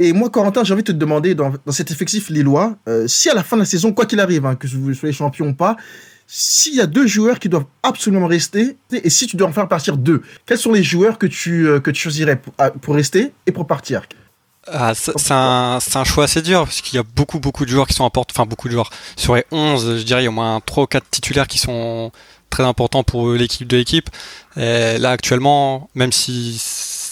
Et 0.00 0.12
moi, 0.12 0.30
Corentin, 0.30 0.62
j'ai 0.62 0.74
envie 0.74 0.84
de 0.84 0.92
te 0.92 0.96
demander, 0.96 1.34
dans, 1.34 1.52
cet 1.70 1.90
effectif 1.90 2.30
lillois, 2.30 2.76
euh, 2.88 3.08
si 3.08 3.28
à 3.30 3.34
la 3.34 3.42
fin 3.42 3.56
de 3.56 3.62
la 3.62 3.66
saison, 3.66 3.92
quoi 3.92 4.06
qu'il 4.06 4.20
arrive, 4.20 4.46
hein, 4.46 4.54
que 4.54 4.68
vous 4.68 4.94
soyez 4.94 5.12
champion 5.12 5.48
ou 5.48 5.54
pas, 5.54 5.76
s'il 6.26 6.74
y 6.74 6.80
a 6.80 6.86
deux 6.86 7.06
joueurs 7.06 7.38
qui 7.38 7.48
doivent 7.48 7.64
absolument 7.82 8.26
rester, 8.26 8.76
et 8.92 9.10
si 9.10 9.26
tu 9.26 9.36
dois 9.36 9.48
en 9.48 9.52
faire 9.52 9.66
partir 9.66 9.96
deux, 9.96 10.22
quels 10.46 10.58
sont 10.58 10.72
les 10.72 10.84
joueurs 10.84 11.18
que 11.18 11.26
tu, 11.26 11.66
euh, 11.66 11.80
que 11.80 11.90
tu 11.90 12.02
choisirais 12.02 12.36
pour, 12.36 12.52
pour 12.80 12.94
rester 12.94 13.32
et 13.46 13.52
pour 13.52 13.66
partir? 13.66 14.02
Ah, 14.70 14.92
c'est 14.94 15.32
un, 15.32 15.78
un, 15.94 16.04
choix 16.04 16.24
assez 16.24 16.42
dur 16.42 16.64
parce 16.64 16.82
qu'il 16.82 16.96
y 16.96 17.00
a 17.00 17.02
beaucoup 17.02 17.40
beaucoup 17.40 17.64
de 17.64 17.70
joueurs 17.70 17.86
qui 17.86 17.94
sont 17.94 18.04
importants, 18.04 18.34
enfin 18.36 18.46
beaucoup 18.46 18.68
de 18.68 18.74
joueurs. 18.74 18.90
Sur 19.16 19.34
les 19.34 19.44
11, 19.50 19.96
je 20.00 20.02
dirais 20.02 20.20
il 20.20 20.24
y 20.24 20.26
a 20.26 20.30
au 20.30 20.34
moins 20.34 20.60
3 20.60 20.84
ou 20.84 20.86
4 20.86 21.08
titulaires 21.08 21.46
qui 21.46 21.56
sont 21.56 22.12
très 22.50 22.64
importants 22.64 23.02
pour 23.02 23.32
l'équipe 23.32 23.66
de 23.66 23.78
l'équipe. 23.78 24.10
Là 24.56 25.10
actuellement, 25.10 25.88
même 25.94 26.12
si 26.12 26.58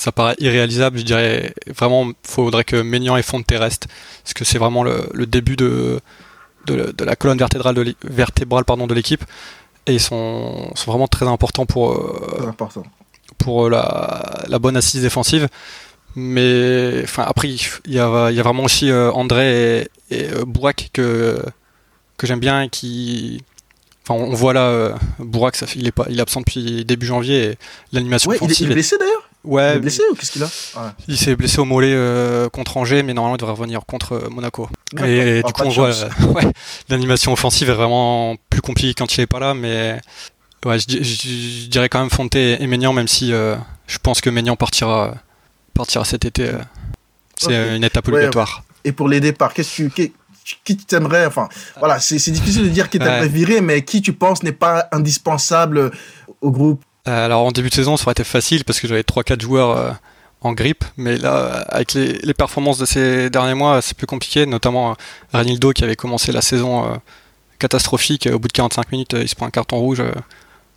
ça 0.07 0.13
paraît 0.13 0.37
irréalisable, 0.39 0.99
je 0.99 1.03
dirais 1.03 1.53
vraiment 1.67 2.13
faudrait 2.23 2.63
que 2.63 2.77
Maignan 2.77 3.17
et 3.17 3.25
Fonte 3.25 3.51
restent 3.51 3.89
parce 4.23 4.35
que 4.35 4.45
c'est 4.45 4.57
vraiment 4.57 4.85
le, 4.85 5.09
le, 5.13 5.27
début 5.27 5.57
de, 5.57 5.99
de, 6.67 6.95
de, 6.97 7.05
la 7.05 7.17
colonne 7.17 7.39
vertébrale 7.39 7.75
de 7.75 7.97
vertébrale 8.05 8.65
pardon 8.65 8.87
de 8.87 8.95
l'équipe 8.95 9.25
et 9.87 9.95
ils 9.95 10.01
sont, 10.01 10.71
sont 10.77 10.91
vraiment 10.93 11.09
très 11.09 11.27
importants 11.27 11.67
pour 11.67 11.95
euh, 11.95 12.53
pour 13.39 13.69
la, 13.69 14.45
la 14.47 14.59
bonne 14.61 14.77
assise 14.77 15.03
défensive. 15.03 15.49
Mais 16.15 17.01
enfin 17.03 17.25
après 17.27 17.49
il 17.49 17.93
y 17.93 17.99
a, 17.99 18.31
il 18.31 18.37
y 18.37 18.41
a 18.41 18.43
vraiment 18.45 18.63
aussi 18.63 18.89
euh, 18.89 19.11
André 19.11 19.81
et, 19.81 20.17
et 20.17 20.31
euh, 20.31 20.45
Bourak 20.45 20.91
que 20.93 21.43
que 22.17 22.29
j'aime 22.29 22.39
bien 22.39 22.63
et 22.63 22.69
qui 22.69 23.43
Enfin, 24.09 24.23
on 24.23 24.35
voit 24.35 24.53
là, 24.53 24.69
euh, 24.69 24.95
Bourak, 25.19 25.57
ça 25.57 25.67
fait, 25.67 25.81
il 25.81 25.89
est 25.89 25.93
pas, 25.93 26.07
il 26.09 26.19
est 26.19 26.23
absent 26.23 26.39
depuis 26.39 26.85
début 26.85 27.07
janvier 27.07 27.59
l'animation 27.93 28.31
ouais, 28.31 28.39
Il 28.41 28.71
est, 28.71 28.73
blessé 28.73 28.97
d'ailleurs. 28.99 29.26
Ouais. 29.47 29.73
Il 29.73 29.77
est 29.77 29.81
blessé 29.81 30.03
ou 30.11 30.15
qu'est-ce 30.15 30.33
qu'il 30.33 30.43
a 30.43 30.49
Il 31.09 31.17
s'est 31.17 31.37
blessé 31.37 31.61
au 31.61 31.65
mollet 31.65 31.95
euh, 31.95 32.49
contre 32.49 32.77
Angers, 32.77 33.03
mais 33.03 33.15
normalement 33.15 33.37
il 33.37 33.39
devrait 33.39 33.55
revenir 33.55 33.87
contre 33.87 34.15
euh, 34.15 34.29
Monaco. 34.29 34.69
Et, 35.05 35.43
du 35.43 35.53
coup, 35.53 35.63
on 35.65 35.69
voit 35.69 35.91
ouais, 36.35 36.53
l'animation 36.89 37.33
offensive 37.33 37.71
est 37.71 37.75
vraiment 37.75 38.37
plus 38.51 38.61
compliquée 38.61 38.95
quand 38.95 39.17
il 39.17 39.21
est 39.21 39.27
pas 39.27 39.39
là, 39.39 39.55
mais 39.55 40.01
ouais, 40.65 40.79
je, 40.79 41.69
dirais 41.69 41.89
quand 41.89 42.01
même 42.01 42.11
Fonte 42.11 42.35
et 42.35 42.67
Maignan, 42.67 42.93
même 42.93 43.09
si 43.09 43.31
je 43.31 43.99
pense 44.03 44.21
que 44.21 44.31
Maignan 44.31 44.57
partira, 44.57 45.15
partira 45.75 46.05
cet 46.05 46.25
été. 46.25 46.51
c'est 47.37 47.77
une 47.77 47.85
étape 47.85 48.09
obligatoire. 48.09 48.65
Et 48.85 48.93
pour 48.93 49.09
les 49.09 49.21
départs, 49.21 49.55
qu'est-ce 49.55 49.83
que 49.83 49.89
tu 49.89 50.13
qui 50.63 50.77
t'aimerais, 50.77 51.27
enfin, 51.27 51.49
voilà, 51.81 51.99
c'est 51.99 52.31
difficile 52.31 52.63
de 52.65 52.69
dire 52.69 52.89
qui 52.89 52.99
t'aimerais 52.99 53.29
virer, 53.29 53.61
mais 53.61 53.83
qui 53.83 54.01
tu 54.01 54.13
penses 54.13 54.45
n'est 54.45 54.53
pas 54.53 54.89
indispensable 54.93 55.91
au 56.41 56.51
groupe? 56.53 56.85
euh, 56.85 56.96
Alors 57.07 57.47
en 57.47 57.53
début 57.53 57.71
de 57.71 57.75
saison, 57.75 57.97
ça 57.97 58.05
aurait 58.05 58.13
été 58.13 58.25
facile 58.25 58.65
parce 58.65 58.81
que 58.81 58.89
j'avais 58.89 59.03
3-4 59.03 59.41
joueurs 59.41 59.71
euh, 59.71 59.93
en 60.41 60.53
grippe, 60.53 60.85
mais 60.97 61.17
là, 61.17 61.65
avec 61.69 61.95
les, 61.95 62.35
performances 62.35 62.79
de 62.79 62.85
ces 62.85 63.31
derniers 63.31 63.55
mois, 63.55 63.81
c'est 63.81 63.97
plus 63.97 64.09
compliqué, 64.09 64.45
notamment 64.45 64.91
euh, 64.91 64.95
Renildo 65.33 65.73
qui 65.73 65.85
avait 65.85 65.97
commencé 65.97 66.33
la 66.33 66.43
saison 66.43 67.01
catastrophique, 67.59 68.29
au 68.33 68.39
bout 68.39 68.49
de 68.49 68.53
45 68.53 68.93
minutes, 68.93 69.17
il 69.19 69.29
se 69.29 69.37
prend 69.37 69.47
un 69.47 69.51
carton 69.51 69.79
rouge 69.79 70.03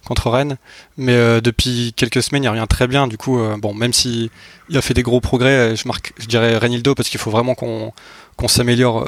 contre 0.06 0.30
Rennes. 0.30 0.58
Mais 0.98 1.42
depuis 1.42 1.94
quelques 1.96 2.24
semaines, 2.24 2.44
il 2.44 2.50
revient 2.50 2.66
très 2.70 2.88
bien. 2.88 3.08
Du 3.08 3.18
coup, 3.18 3.38
bon, 3.58 3.74
même 3.74 3.92
si 3.92 4.32
il 4.70 4.78
a 4.78 4.82
fait 4.82 4.94
des 4.94 5.04
gros 5.04 5.20
progrès, 5.20 5.76
je 5.76 5.88
marque, 5.88 6.14
dirais 6.26 6.58
Renildo 6.58 6.96
parce 6.96 7.10
qu'il 7.10 7.20
faut 7.20 7.32
vraiment 7.32 7.54
qu'on 7.54 8.48
s'améliore 8.48 9.06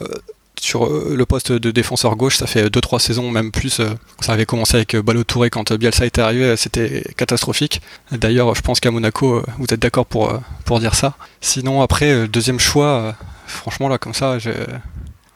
sur 0.62 0.86
euh, 0.86 1.16
le 1.18 1.26
poste 1.26 1.52
de 1.52 1.72
défenseur 1.72 2.16
gauche, 2.16 2.38
ça 2.38 2.46
fait 2.46 2.68
2-3 2.68 3.00
saisons, 3.00 3.32
même 3.32 3.52
plus. 3.52 3.80
Euh, 3.80 3.90
ça 4.20 4.34
avait 4.34 4.46
commencé 4.46 4.76
avec 4.76 4.94
euh, 4.94 5.02
Ballot 5.02 5.24
Touré 5.24 5.50
quand 5.50 5.74
Bielsa 5.74 6.06
était 6.06 6.22
arrivé, 6.22 6.56
c'était 6.56 7.04
catastrophique. 7.18 7.82
D'ailleurs, 8.12 8.54
je 8.54 8.62
pense 8.62 8.80
qu'à 8.80 8.92
Monaco, 8.92 9.44
vous 9.58 9.66
êtes 9.72 9.82
d'accord 9.82 10.06
pour, 10.06 10.40
pour 10.66 10.80
dire 10.80 10.94
ça. 10.94 11.16
Sinon, 11.42 11.82
après, 11.82 12.28
deuxième 12.28 12.60
choix, 12.60 13.16
franchement, 13.48 13.90
là, 13.90 13.98
comme 13.98 14.14
ça, 14.14 14.38
je, 14.38 14.52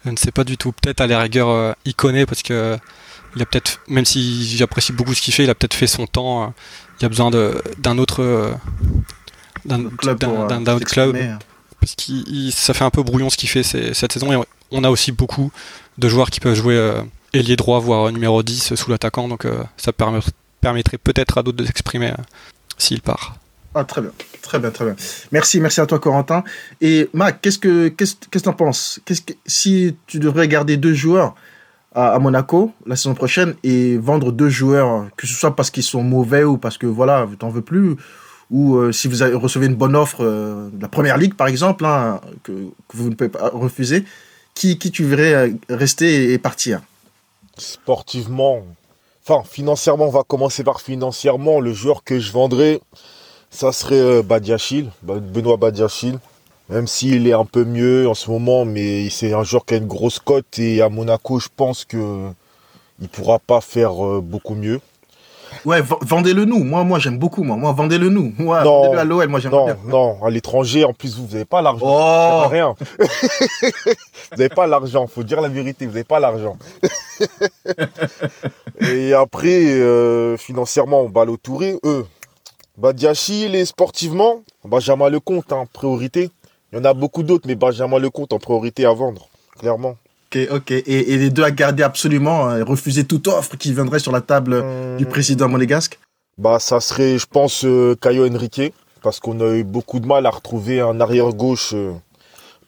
ne 0.05 0.15
sais 0.15 0.31
pas 0.31 0.43
du 0.43 0.57
tout. 0.57 0.71
Peut-être 0.71 1.01
à 1.01 1.07
la 1.07 1.19
rigueur, 1.19 1.75
Iconé, 1.85 2.27
parce 2.27 2.43
que 2.43 2.77
il 3.35 3.41
a 3.41 3.45
peut-être, 3.45 3.79
même 3.87 4.05
si 4.05 4.55
j'apprécie 4.55 4.93
beaucoup 4.93 5.15
ce 5.15 5.21
qu'il 5.21 5.33
fait, 5.33 5.43
il 5.43 5.50
a 5.50 5.55
peut-être 5.55 5.73
fait 5.73 5.88
son 5.88 6.05
temps. 6.05 6.53
Il 7.00 7.03
y 7.03 7.05
a 7.05 7.09
besoin 7.09 7.31
d'un 7.31 7.97
autre. 7.97 8.53
d'un 9.66 9.85
autre 9.85 10.85
club. 10.85 11.17
Parce 11.79 11.95
que 11.95 12.13
ça 12.51 12.73
fait 12.73 12.83
un 12.83 12.89
peu 12.91 13.03
brouillon 13.03 13.29
ce 13.29 13.38
qu'il 13.38 13.50
fait 13.50 13.63
cette 13.63 14.13
saison. 14.13 14.31
Et 14.31 14.45
on 14.71 14.83
a 14.83 14.89
aussi 14.89 15.11
beaucoup 15.11 15.51
de 15.97 16.07
joueurs 16.07 16.29
qui 16.29 16.39
peuvent 16.39 16.55
jouer 16.55 16.77
euh, 16.77 17.01
ailier 17.33 17.55
droit, 17.55 17.79
voire 17.79 18.11
numéro 18.11 18.43
10 18.43 18.75
sous 18.75 18.91
l'attaquant, 18.91 19.27
donc 19.27 19.45
euh, 19.45 19.63
ça 19.77 19.91
permettrait 19.93 20.97
peut-être 20.97 21.37
à 21.37 21.43
d'autres 21.43 21.57
de 21.57 21.65
s'exprimer 21.65 22.11
euh, 22.11 22.23
s'il 22.77 23.01
part. 23.01 23.37
Ah, 23.73 23.83
très 23.83 24.01
bien, 24.01 24.11
très 24.41 24.59
bien, 24.59 24.71
très 24.71 24.85
bien. 24.85 24.95
Merci, 25.31 25.59
merci 25.59 25.81
à 25.81 25.85
toi, 25.85 25.99
Corentin. 25.99 26.43
Et 26.79 27.09
Mac, 27.13 27.41
qu'est-ce 27.41 27.59
que 27.59 27.89
qu'est-ce 27.89 28.15
que 28.15 28.39
t'en 28.39 28.53
penses? 28.53 29.01
Qu'est-ce 29.03 29.21
que 29.21 29.33
si 29.45 29.97
tu 30.07 30.19
devrais 30.19 30.47
garder 30.47 30.77
deux 30.77 30.93
joueurs 30.93 31.35
à, 31.93 32.17
Monaco 32.19 32.73
la 32.85 32.95
saison 32.95 33.15
prochaine 33.15 33.55
et 33.63 33.97
vendre 33.97 34.31
deux 34.31 34.47
joueurs, 34.47 35.07
que 35.17 35.27
ce 35.27 35.33
soit 35.33 35.57
parce 35.57 35.71
qu'ils 35.71 35.83
sont 35.83 36.03
mauvais 36.03 36.45
ou 36.45 36.57
parce 36.57 36.77
que 36.77 36.87
voilà, 36.87 37.27
t'en 37.37 37.49
veux 37.49 37.61
plus, 37.61 37.97
ou 38.49 38.91
si 38.93 39.09
vous 39.09 39.17
recevez 39.39 39.65
une 39.65 39.75
bonne 39.75 39.95
offre 39.95 40.23
de 40.23 40.81
la 40.81 40.87
première 40.87 41.17
ligue, 41.17 41.33
par 41.33 41.47
exemple, 41.47 41.85
hein, 41.85 42.21
que, 42.43 42.51
vous 42.93 43.09
ne 43.09 43.15
pouvez 43.15 43.29
pas 43.29 43.49
refuser, 43.49 44.05
qui, 44.55 44.79
qui 44.79 44.89
tu 44.89 45.03
verrais 45.03 45.33
euh, 45.33 45.53
rester 45.69 46.33
et 46.33 46.39
partir? 46.39 46.81
Sportivement, 47.57 48.63
enfin 49.23 49.47
financièrement, 49.47 50.05
on 50.05 50.11
va 50.11 50.23
commencer 50.23 50.63
par 50.63 50.81
financièrement. 50.81 51.59
Le 51.59 51.73
joueur 51.73 52.03
que 52.03 52.19
je 52.19 52.31
vendrais, 52.31 52.81
ça 53.51 53.71
serait 53.71 53.99
euh, 53.99 54.23
Badiachil, 54.23 54.89
Benoît 55.03 55.57
Badiachil. 55.57 56.17
Même 56.69 56.88
s'il 56.88 57.27
est 57.27 57.33
un 57.33 57.45
peu 57.45 57.63
mieux 57.63 58.09
en 58.09 58.15
ce 58.15 58.31
moment, 58.31 58.65
mais 58.65 59.11
c'est 59.11 59.33
un 59.33 59.44
joueur 59.44 59.65
qui 59.65 59.75
a 59.75 59.77
une 59.77 59.85
grosse 59.85 60.17
cote 60.17 60.57
et 60.57 60.81
à 60.81 60.89
Monaco, 60.89 61.39
je 61.39 61.49
pense 61.55 61.85
que 61.85 62.27
il 62.99 63.07
pourra 63.07 63.38
pas 63.38 63.61
faire 63.61 64.03
euh, 64.03 64.19
beaucoup 64.19 64.55
mieux. 64.55 64.79
Ouais, 65.65 65.81
vendez-le 66.01 66.45
nous. 66.45 66.63
Moi, 66.63 66.83
moi, 66.83 66.99
j'aime 66.99 67.17
beaucoup. 67.17 67.43
Moi, 67.43 67.57
moi 67.57 67.71
vendez-le 67.71 68.09
nous. 68.09 68.33
Moi, 68.37 68.63
vendez-le 68.63 68.99
à 68.99 69.03
l'OL. 69.03 69.27
Moi, 69.27 69.39
j'aime 69.39 69.51
Non, 69.51 69.67
non, 69.85 70.23
à 70.23 70.29
l'étranger, 70.29 70.85
en 70.85 70.93
plus, 70.93 71.17
vous 71.17 71.27
n'avez 71.31 71.45
pas 71.45 71.61
l'argent. 71.61 71.85
Oh. 71.87 72.47
rien. 72.47 72.75
vous 72.99 74.37
n'avez 74.37 74.49
pas 74.49 74.67
l'argent. 74.67 75.07
Faut 75.07 75.23
dire 75.23 75.41
la 75.41 75.49
vérité. 75.49 75.85
Vous 75.85 75.93
n'avez 75.93 76.03
pas 76.03 76.19
l'argent. 76.19 76.57
et 78.79 79.13
après, 79.13 79.65
euh, 79.65 80.37
financièrement, 80.37 81.01
au 81.01 81.37
Touré. 81.37 81.77
Eux, 81.83 82.05
Badiachi, 82.77 83.47
les 83.47 83.65
sportivement, 83.65 84.43
Benjamin 84.63 85.09
Lecomte, 85.09 85.51
en 85.51 85.61
hein, 85.61 85.65
priorité. 85.71 86.29
Il 86.71 86.77
y 86.77 86.81
en 86.81 86.85
a 86.85 86.93
beaucoup 86.93 87.23
d'autres, 87.23 87.47
mais 87.47 87.55
Benjamin 87.55 87.99
Lecomte 87.99 88.33
en 88.33 88.39
priorité 88.39 88.85
à 88.85 88.93
vendre, 88.93 89.27
clairement. 89.57 89.95
Ok, 90.35 90.47
ok. 90.51 90.72
Et, 90.72 91.18
les 91.18 91.29
deux 91.29 91.44
à 91.44 91.51
garder 91.51 91.84
absolument, 91.84 92.47
hein, 92.47 92.63
refuser 92.63 93.06
toute 93.06 93.28
offre 93.28 93.56
qui 93.57 93.73
viendrait 93.73 94.00
sur 94.00 94.12
la 94.12 94.22
table 94.22 94.53
euh, 94.53 94.97
du 94.97 95.06
président 95.06 95.47
monégasque? 95.47 95.97
Bah, 96.38 96.59
ça 96.59 96.81
serait, 96.81 97.18
je 97.18 97.25
pense, 97.25 97.63
euh, 97.63 97.96
Caio 98.01 98.28
Henrique, 98.28 98.74
parce 99.01 99.19
qu'on 99.19 99.40
a 99.40 99.53
eu 99.56 99.63
beaucoup 99.63 100.00
de 100.00 100.07
mal 100.07 100.25
à 100.25 100.29
retrouver 100.29 100.81
un 100.81 101.00
arrière-gauche 101.00 101.72
euh, 101.74 101.94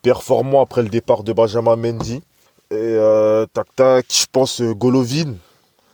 performant 0.01 0.61
après 0.61 0.81
le 0.81 0.89
départ 0.89 1.23
de 1.23 1.33
Benjamin 1.33 1.75
Mendy. 1.75 2.21
Et 2.71 2.97
tac 3.53 3.67
tac, 3.77 4.05
je 4.09 4.25
pense 4.29 4.61
Golovin, 4.61 5.35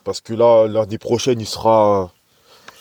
parce 0.03 0.22
que 0.22 0.33
là, 0.33 0.67
l'année 0.67 0.97
prochaine, 0.97 1.39
il 1.39 1.45
sera 1.45 2.12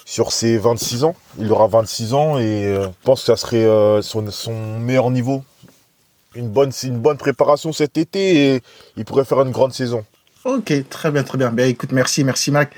sur 0.07 0.33
ses 0.33 0.57
26 0.57 1.05
ans. 1.05 1.15
Il 1.39 1.53
aura 1.53 1.67
26 1.67 2.15
ans 2.15 2.39
et 2.39 2.75
je 2.75 2.89
pense 3.05 3.21
que 3.21 3.27
ça 3.27 3.37
serait 3.37 3.67
son 4.01 4.79
meilleur 4.79 5.11
niveau 5.11 5.45
une 6.35 6.49
bonne, 6.49 6.71
une 6.83 6.99
bonne 6.99 7.17
préparation 7.17 7.73
cet 7.73 7.99
été 7.99 8.55
et 8.55 8.63
il 8.97 9.05
pourrait 9.05 9.25
faire 9.25 9.41
une 9.43 9.51
grande 9.51 9.73
saison. 9.73 10.05
Ok, 10.45 10.73
très 10.89 11.11
bien, 11.11 11.23
très 11.23 11.39
bien. 11.39 11.51
Ben, 11.51 11.69
écoute, 11.69 11.93
merci, 11.93 12.25
merci 12.25 12.51
Mac. 12.51 12.73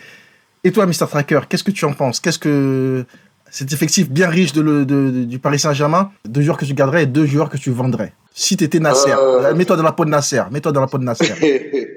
Et 0.65 0.73
toi, 0.73 0.87
Mr. 0.87 1.07
Tracker, 1.09 1.41
qu'est-ce 1.49 1.65
que 1.65 1.71
tu 1.71 1.85
en 1.85 1.93
penses? 1.93 2.21
Qu'est-ce 2.21 2.39
que 2.39 3.05
cet 3.51 3.73
effectif 3.73 4.11
bien 4.11 4.29
riche 4.29 4.53
de, 4.53 4.85
du 5.25 5.39
Paris 5.39 5.59
Saint-Germain, 5.59 6.11
deux 6.25 6.43
joueurs 6.43 6.57
que 6.57 6.65
tu 6.65 6.75
garderais 6.75 7.05
et 7.05 7.07
deux 7.07 7.27
joueurs 7.27 7.49
que 7.49 7.57
tu 7.57 7.71
vendrais? 7.71 8.13
Si 8.35 8.57
tu 8.57 8.65
étais 8.65 8.81
Nasser, 8.81 9.13
euh. 9.13 9.55
mets-toi 9.55 9.77
dans 9.77 9.83
la 9.83 9.93
peau 9.93 10.05
de 10.05 10.11
Nasser. 10.11 10.43
Mets-toi 10.51 10.73
dans 10.73 10.81
la 10.81 10.87
peau 10.87 10.99
de 10.99 11.05
Nasser. 11.05 11.33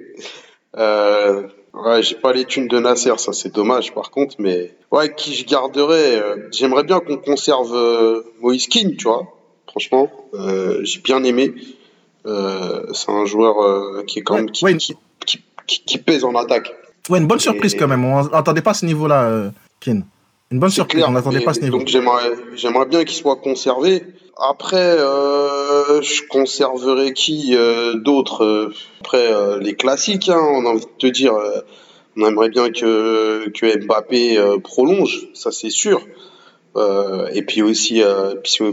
euh, 0.77 1.47
ouais, 1.73 2.03
j'ai 2.03 2.15
pas 2.15 2.33
les 2.33 2.45
thunes 2.45 2.67
de 2.67 2.79
Nasser, 2.79 3.13
ça 3.17 3.33
c'est 3.33 3.53
dommage 3.53 3.93
par 3.93 4.11
contre, 4.11 4.35
mais 4.39 4.71
ouais, 4.91 5.13
qui 5.15 5.33
je 5.33 5.45
garderais 5.45 6.17
euh, 6.17 6.47
J'aimerais 6.51 6.83
bien 6.83 6.99
qu'on 6.99 7.17
conserve 7.17 7.73
euh, 7.73 8.21
Moïse 8.41 8.67
King, 8.67 8.95
tu 8.95 9.07
vois 9.07 9.36
franchement. 9.67 10.09
Euh, 10.33 10.79
j'ai 10.83 10.99
bien 11.01 11.23
aimé. 11.23 11.53
Euh, 12.25 12.85
c'est 12.93 13.11
un 13.11 13.25
joueur 13.25 13.61
euh, 13.61 14.03
qui 14.05 14.19
est 14.19 14.21
quand 14.21 14.35
même 14.35 14.51
qui, 14.51 15.97
pèse 15.97 16.23
en 16.23 16.35
attaque. 16.35 16.73
Ouais, 17.09 17.19
une 17.19 17.27
bonne 17.27 17.39
surprise 17.39 17.75
quand 17.75 17.87
même. 17.87 18.03
On 18.05 18.23
n'attendait 18.23 18.61
pas 18.61 18.73
ce 18.73 18.85
niveau-là, 18.85 19.51
Kin. 19.79 20.01
Une 20.51 20.59
bonne 20.59 20.69
surprise. 20.69 21.03
on 21.07 21.11
n'attendait 21.11 21.41
pas 21.41 21.53
ce 21.53 21.61
niveau. 21.61 21.77
Donc 21.77 21.87
j'aimerais 21.87 22.85
bien 22.85 23.03
qu'il 23.03 23.17
soit 23.17 23.37
conservé. 23.37 24.03
Après, 24.39 24.97
je 24.97 26.27
conserverai 26.27 27.13
qui 27.13 27.55
d'autres 27.95 28.71
Après, 29.01 29.59
les 29.59 29.75
classiques, 29.75 30.29
hein, 30.29 30.39
on 30.39 30.65
a 30.65 30.69
envie 30.69 30.85
de 30.85 30.97
te 30.97 31.07
dire. 31.07 31.33
on 32.15 32.25
aimerait 32.25 32.49
bien 32.49 32.71
que, 32.71 33.49
que 33.49 33.85
Mbappé 33.85 34.37
prolonge, 34.63 35.27
ça 35.33 35.51
c'est 35.51 35.69
sûr. 35.69 36.01
Et 37.33 37.41
puis 37.43 37.61
aussi, 37.61 38.01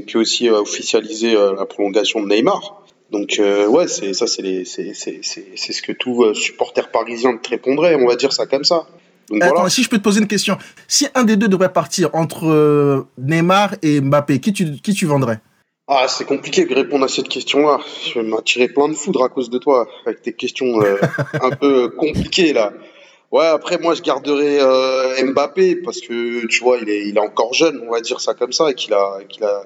puis, 0.06 0.16
aussi 0.18 0.50
officialiser 0.50 1.34
la 1.34 1.64
prolongation 1.66 2.22
de 2.22 2.28
Neymar. 2.28 2.82
Donc 3.10 3.40
ouais, 3.40 3.88
c'est 3.88 4.14
ça, 4.14 4.26
c'est 4.26 4.64
c'est 4.64 4.92
ce 4.92 5.82
que 5.82 5.92
tout 5.92 6.34
supporter 6.34 6.90
parisien 6.90 7.36
te 7.36 7.50
répondrait. 7.50 7.94
On 7.96 8.06
va 8.06 8.16
dire 8.16 8.32
ça 8.32 8.46
comme 8.46 8.64
ça. 8.64 8.86
Attends, 9.40 9.68
si 9.68 9.82
je 9.82 9.88
peux 9.88 9.98
te 9.98 10.02
poser 10.02 10.20
une 10.20 10.26
question, 10.26 10.58
si 10.86 11.06
un 11.14 11.24
des 11.24 11.36
deux 11.36 11.48
devrait 11.48 11.72
partir 11.72 12.10
entre 12.14 13.06
Neymar 13.18 13.74
et 13.82 14.00
Mbappé, 14.00 14.40
qui 14.40 14.52
tu 14.52 14.72
qui 14.82 14.94
tu 14.94 15.06
vendrais? 15.06 15.40
Ah, 15.86 16.06
c'est 16.08 16.24
compliqué 16.24 16.64
de 16.64 16.74
répondre 16.74 17.04
à 17.04 17.08
cette 17.08 17.28
question-là. 17.28 17.78
Je 18.06 18.18
vais 18.18 18.26
m'attirer 18.26 18.68
plein 18.68 18.88
de 18.88 18.94
foudre 18.94 19.22
à 19.22 19.28
cause 19.28 19.50
de 19.50 19.58
toi, 19.58 19.86
avec 20.06 20.22
tes 20.22 20.32
questions 20.32 20.80
euh, 20.80 20.96
un 21.42 21.50
peu 21.50 21.90
compliquées 21.90 22.54
là. 22.54 22.72
Ouais, 23.34 23.46
après 23.46 23.78
moi 23.78 23.94
je 23.96 24.02
garderai 24.02 24.60
euh, 24.60 25.32
Mbappé 25.32 25.74
parce 25.74 26.00
que 26.00 26.46
tu 26.46 26.62
vois 26.62 26.78
il 26.80 26.88
est, 26.88 27.08
il 27.08 27.16
est 27.16 27.20
encore 27.20 27.52
jeune, 27.52 27.82
on 27.84 27.90
va 27.90 28.00
dire 28.00 28.20
ça 28.20 28.32
comme 28.32 28.52
ça, 28.52 28.70
et 28.70 28.74
qu'il 28.74 28.94
a, 28.94 29.18
qu'il 29.28 29.42
a, 29.42 29.64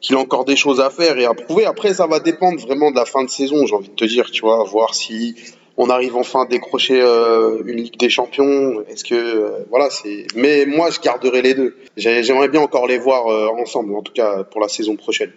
qu'il 0.00 0.14
a 0.14 0.20
encore 0.20 0.44
des 0.44 0.54
choses 0.54 0.80
à 0.80 0.88
faire 0.88 1.18
et 1.18 1.24
à 1.24 1.34
prouver. 1.34 1.64
Après 1.64 1.94
ça 1.94 2.06
va 2.06 2.20
dépendre 2.20 2.60
vraiment 2.60 2.92
de 2.92 2.96
la 2.96 3.04
fin 3.04 3.24
de 3.24 3.28
saison, 3.28 3.66
j'ai 3.66 3.74
envie 3.74 3.88
de 3.88 3.94
te 3.96 4.04
dire, 4.04 4.30
tu 4.30 4.42
vois, 4.42 4.62
voir 4.62 4.94
si 4.94 5.34
on 5.76 5.90
arrive 5.90 6.14
enfin 6.14 6.42
à 6.42 6.46
décrocher 6.46 7.02
euh, 7.02 7.64
une 7.66 7.78
Ligue 7.78 7.98
des 7.98 8.08
Champions. 8.08 8.84
Est-ce 8.88 9.02
que 9.02 9.16
euh, 9.16 9.66
voilà, 9.68 9.90
c'est. 9.90 10.28
Mais 10.36 10.64
moi, 10.64 10.90
je 10.92 11.00
garderai 11.00 11.42
les 11.42 11.54
deux. 11.54 11.74
J'aimerais 11.96 12.50
bien 12.50 12.60
encore 12.60 12.86
les 12.86 12.98
voir 12.98 13.26
ensemble, 13.58 13.96
en 13.96 14.02
tout 14.02 14.12
cas 14.12 14.44
pour 14.44 14.60
la 14.60 14.68
saison 14.68 14.94
prochaine. 14.94 15.32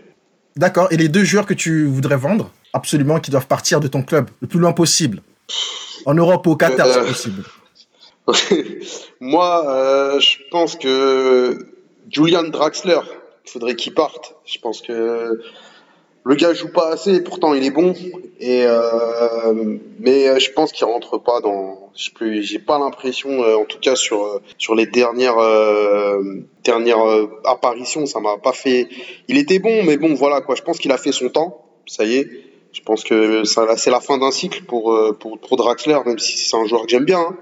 D'accord. 0.55 0.87
Et 0.91 0.97
les 0.97 1.07
deux 1.07 1.23
joueurs 1.23 1.47
que 1.47 1.55
tu 1.55 1.87
voudrais 1.87 2.17
vendre, 2.17 2.51
absolument, 2.73 3.19
qui 3.19 3.31
doivent 3.31 3.47
partir 3.47 3.79
de 3.79 3.87
ton 3.87 4.03
club 4.03 4.29
le 4.41 4.47
plus 4.47 4.59
loin 4.59 4.71
possible, 4.71 5.23
en 6.05 6.13
Europe 6.13 6.45
ou 6.47 6.51
au 6.51 6.55
Qatar, 6.55 6.87
c'est 6.87 7.05
possible. 7.05 7.43
moi, 9.19 10.17
je 10.19 10.37
pense 10.49 10.75
que 10.75 11.57
Julian 12.09 12.43
Draxler, 12.43 12.99
il 13.45 13.51
faudrait 13.51 13.75
qu'il 13.75 13.93
parte. 13.93 14.35
Je 14.45 14.57
pense 14.59 14.81
que 14.81 15.41
le 16.27 16.33
gars 16.33 16.55
joue 16.55 16.69
pas 16.69 16.91
assez, 16.91 17.21
pourtant 17.23 17.53
il 17.53 17.63
est 17.63 17.71
bon. 17.71 17.93
Et 18.39 18.63
euh, 18.65 19.77
mais 19.99 20.27
euh, 20.27 20.39
je 20.39 20.51
pense 20.51 20.71
qu'il 20.71 20.85
rentre 20.85 21.19
pas 21.19 21.39
dans. 21.39 21.91
Je 21.95 22.09
j'ai 22.41 22.57
pas 22.57 22.79
l'impression, 22.79 23.43
euh, 23.43 23.55
en 23.55 23.65
tout 23.65 23.77
cas 23.79 23.95
sur 23.95 24.41
sur 24.57 24.73
les 24.73 24.87
dernières 24.87 25.37
dernières 26.63 27.27
apparitions, 27.45 28.07
ça 28.07 28.19
m'a 28.19 28.37
pas 28.37 28.53
fait. 28.53 28.89
Il 29.27 29.37
était 29.37 29.59
bon, 29.59 29.83
mais 29.83 29.97
bon 29.97 30.15
voilà 30.15 30.41
quoi. 30.41 30.55
Je 30.55 30.63
pense 30.63 30.79
qu'il 30.79 30.91
a 30.91 30.97
fait 30.97 31.11
son 31.11 31.29
temps. 31.29 31.61
Ça 31.85 32.03
y 32.05 32.15
est. 32.15 32.27
Je 32.75 32.81
pense 32.81 33.03
que 33.03 33.43
c'est 33.45 33.89
la 33.89 34.01
fin 34.01 34.17
d'un 34.17 34.31
cycle 34.31 34.63
pour, 34.65 34.95
pour 35.17 35.39
pour 35.39 35.57
Draxler, 35.57 35.97
même 36.05 36.19
si 36.19 36.37
c'est 36.37 36.57
un 36.57 36.65
joueur 36.65 36.83
que 36.83 36.89
j'aime 36.89 37.05
bien. 37.05 37.19
Hein. 37.19 37.37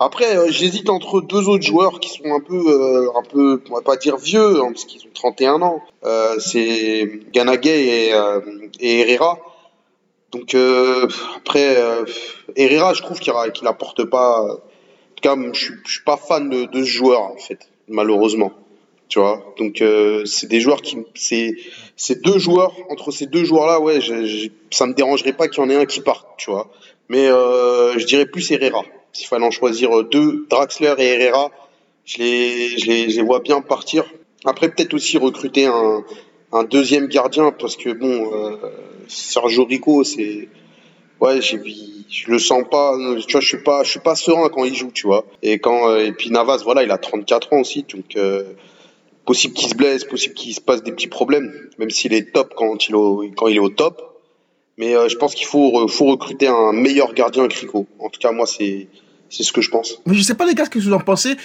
Après, 0.00 0.36
euh, 0.36 0.46
j'hésite 0.50 0.90
entre 0.90 1.20
deux 1.20 1.48
autres 1.48 1.64
joueurs 1.64 1.98
qui 1.98 2.08
sont 2.10 2.32
un 2.32 2.38
peu, 2.38 2.54
euh, 2.54 3.10
un 3.18 3.22
peu, 3.22 3.60
pas 3.84 3.96
dire 3.96 4.16
vieux, 4.16 4.60
hein, 4.60 4.70
parce 4.72 4.84
qu'ils 4.84 5.04
ont 5.06 5.12
31 5.12 5.60
ans. 5.62 5.82
Euh, 6.04 6.38
c'est 6.38 7.20
Ganagay 7.32 8.12
et, 8.80 9.00
Herrera. 9.00 9.38
Donc 10.30 10.54
après, 11.36 11.76
Herrera, 12.54 12.94
je 12.94 13.02
trouve 13.02 13.18
qu'il 13.18 13.32
qu'il 13.54 13.66
apporte 13.66 14.04
pas. 14.04 14.42
En 14.42 14.56
tout 15.16 15.22
cas, 15.22 15.36
je, 15.52 15.72
je 15.84 15.92
suis 15.92 16.04
pas 16.04 16.16
fan 16.16 16.48
de, 16.48 16.66
de, 16.66 16.84
ce 16.84 16.88
joueur 16.88 17.22
en 17.22 17.36
fait, 17.36 17.68
malheureusement. 17.88 18.52
Tu 19.08 19.18
vois. 19.18 19.54
Donc 19.58 19.82
c'est 20.26 20.48
des 20.48 20.60
joueurs 20.60 20.82
qui, 20.82 20.98
c'est, 21.14 21.56
c'est 21.96 22.22
deux 22.22 22.38
joueurs 22.38 22.74
entre 22.90 23.10
ces 23.10 23.26
deux 23.26 23.44
joueurs-là, 23.44 23.80
ouais, 23.80 24.00
je, 24.00 24.26
je, 24.26 24.48
ça 24.70 24.86
me 24.86 24.92
dérangerait 24.92 25.32
pas 25.32 25.48
qu'il 25.48 25.62
y 25.62 25.66
en 25.66 25.70
ait 25.70 25.76
un 25.76 25.86
qui 25.86 26.00
parte, 26.00 26.26
tu 26.36 26.50
vois. 26.50 26.70
Mais 27.08 27.26
je 27.26 28.04
dirais 28.04 28.26
plus 28.26 28.50
Herrera. 28.50 28.84
S'il 29.12 29.26
fallait 29.26 29.46
en 29.46 29.50
choisir 29.50 30.04
deux, 30.04 30.46
Draxler 30.50 30.94
et 30.98 31.04
Herrera, 31.04 31.50
je 32.04 32.18
les, 32.18 32.78
je 32.78 32.86
les, 32.86 33.10
je 33.10 33.16
les 33.16 33.22
vois 33.22 33.40
bien 33.40 33.60
partir. 33.60 34.04
Après, 34.44 34.68
peut-être 34.70 34.94
aussi 34.94 35.18
recruter 35.18 35.66
un, 35.66 36.04
un, 36.52 36.64
deuxième 36.64 37.06
gardien 37.06 37.52
parce 37.52 37.76
que 37.76 37.90
bon, 37.90 38.32
euh, 38.32 38.56
Sergio 39.08 39.64
Rico, 39.64 40.04
c'est 40.04 40.48
ouais, 41.20 41.42
j'ai 41.42 41.60
je 42.10 42.30
le 42.30 42.38
sens 42.38 42.64
pas. 42.70 42.96
Tu 43.26 43.32
vois, 43.32 43.40
je 43.40 43.46
suis 43.46 43.62
pas, 43.62 43.82
je 43.82 43.90
suis 43.90 44.00
pas 44.00 44.14
serein 44.14 44.48
quand 44.48 44.64
il 44.64 44.74
joue, 44.74 44.90
tu 44.90 45.06
vois. 45.06 45.26
Et 45.42 45.58
quand 45.58 45.90
euh, 45.90 46.06
et 46.06 46.12
puis 46.12 46.30
Navas, 46.30 46.62
voilà, 46.64 46.82
il 46.82 46.90
a 46.90 46.98
34 46.98 47.52
ans 47.52 47.60
aussi, 47.60 47.82
donc 47.82 48.16
euh, 48.16 48.44
possible 49.28 49.52
qu'il 49.52 49.68
se 49.68 49.74
blesse, 49.74 50.04
possible 50.04 50.34
qu'il 50.34 50.54
se 50.54 50.60
passe 50.60 50.82
des 50.82 50.90
petits 50.90 51.06
problèmes, 51.06 51.52
même 51.78 51.90
s'il 51.90 52.14
est 52.14 52.32
top 52.32 52.54
quand 52.56 52.88
il 52.88 52.94
est 52.94 53.34
quand 53.36 53.46
il 53.48 53.56
est 53.56 53.60
au 53.60 53.68
top. 53.68 54.22
Mais 54.78 54.96
euh, 54.96 55.08
je 55.08 55.16
pense 55.16 55.34
qu'il 55.34 55.46
faut, 55.46 55.86
faut 55.86 56.06
recruter 56.06 56.48
un 56.48 56.72
meilleur 56.72 57.12
gardien 57.12 57.46
que 57.46 57.60
Rico. 57.60 57.86
En 57.98 58.08
tout 58.08 58.20
cas, 58.20 58.32
moi, 58.32 58.46
c'est 58.46 58.88
c'est 59.28 59.42
ce 59.42 59.52
que 59.52 59.60
je 59.60 59.70
pense. 59.70 60.00
Mais 60.06 60.14
je 60.14 60.22
sais 60.22 60.34
pas 60.34 60.46
les 60.46 60.54
gars 60.54 60.64
ce 60.64 60.70
que 60.70 60.78
vous 60.78 60.94
en 60.94 61.00
pensez. 61.00 61.36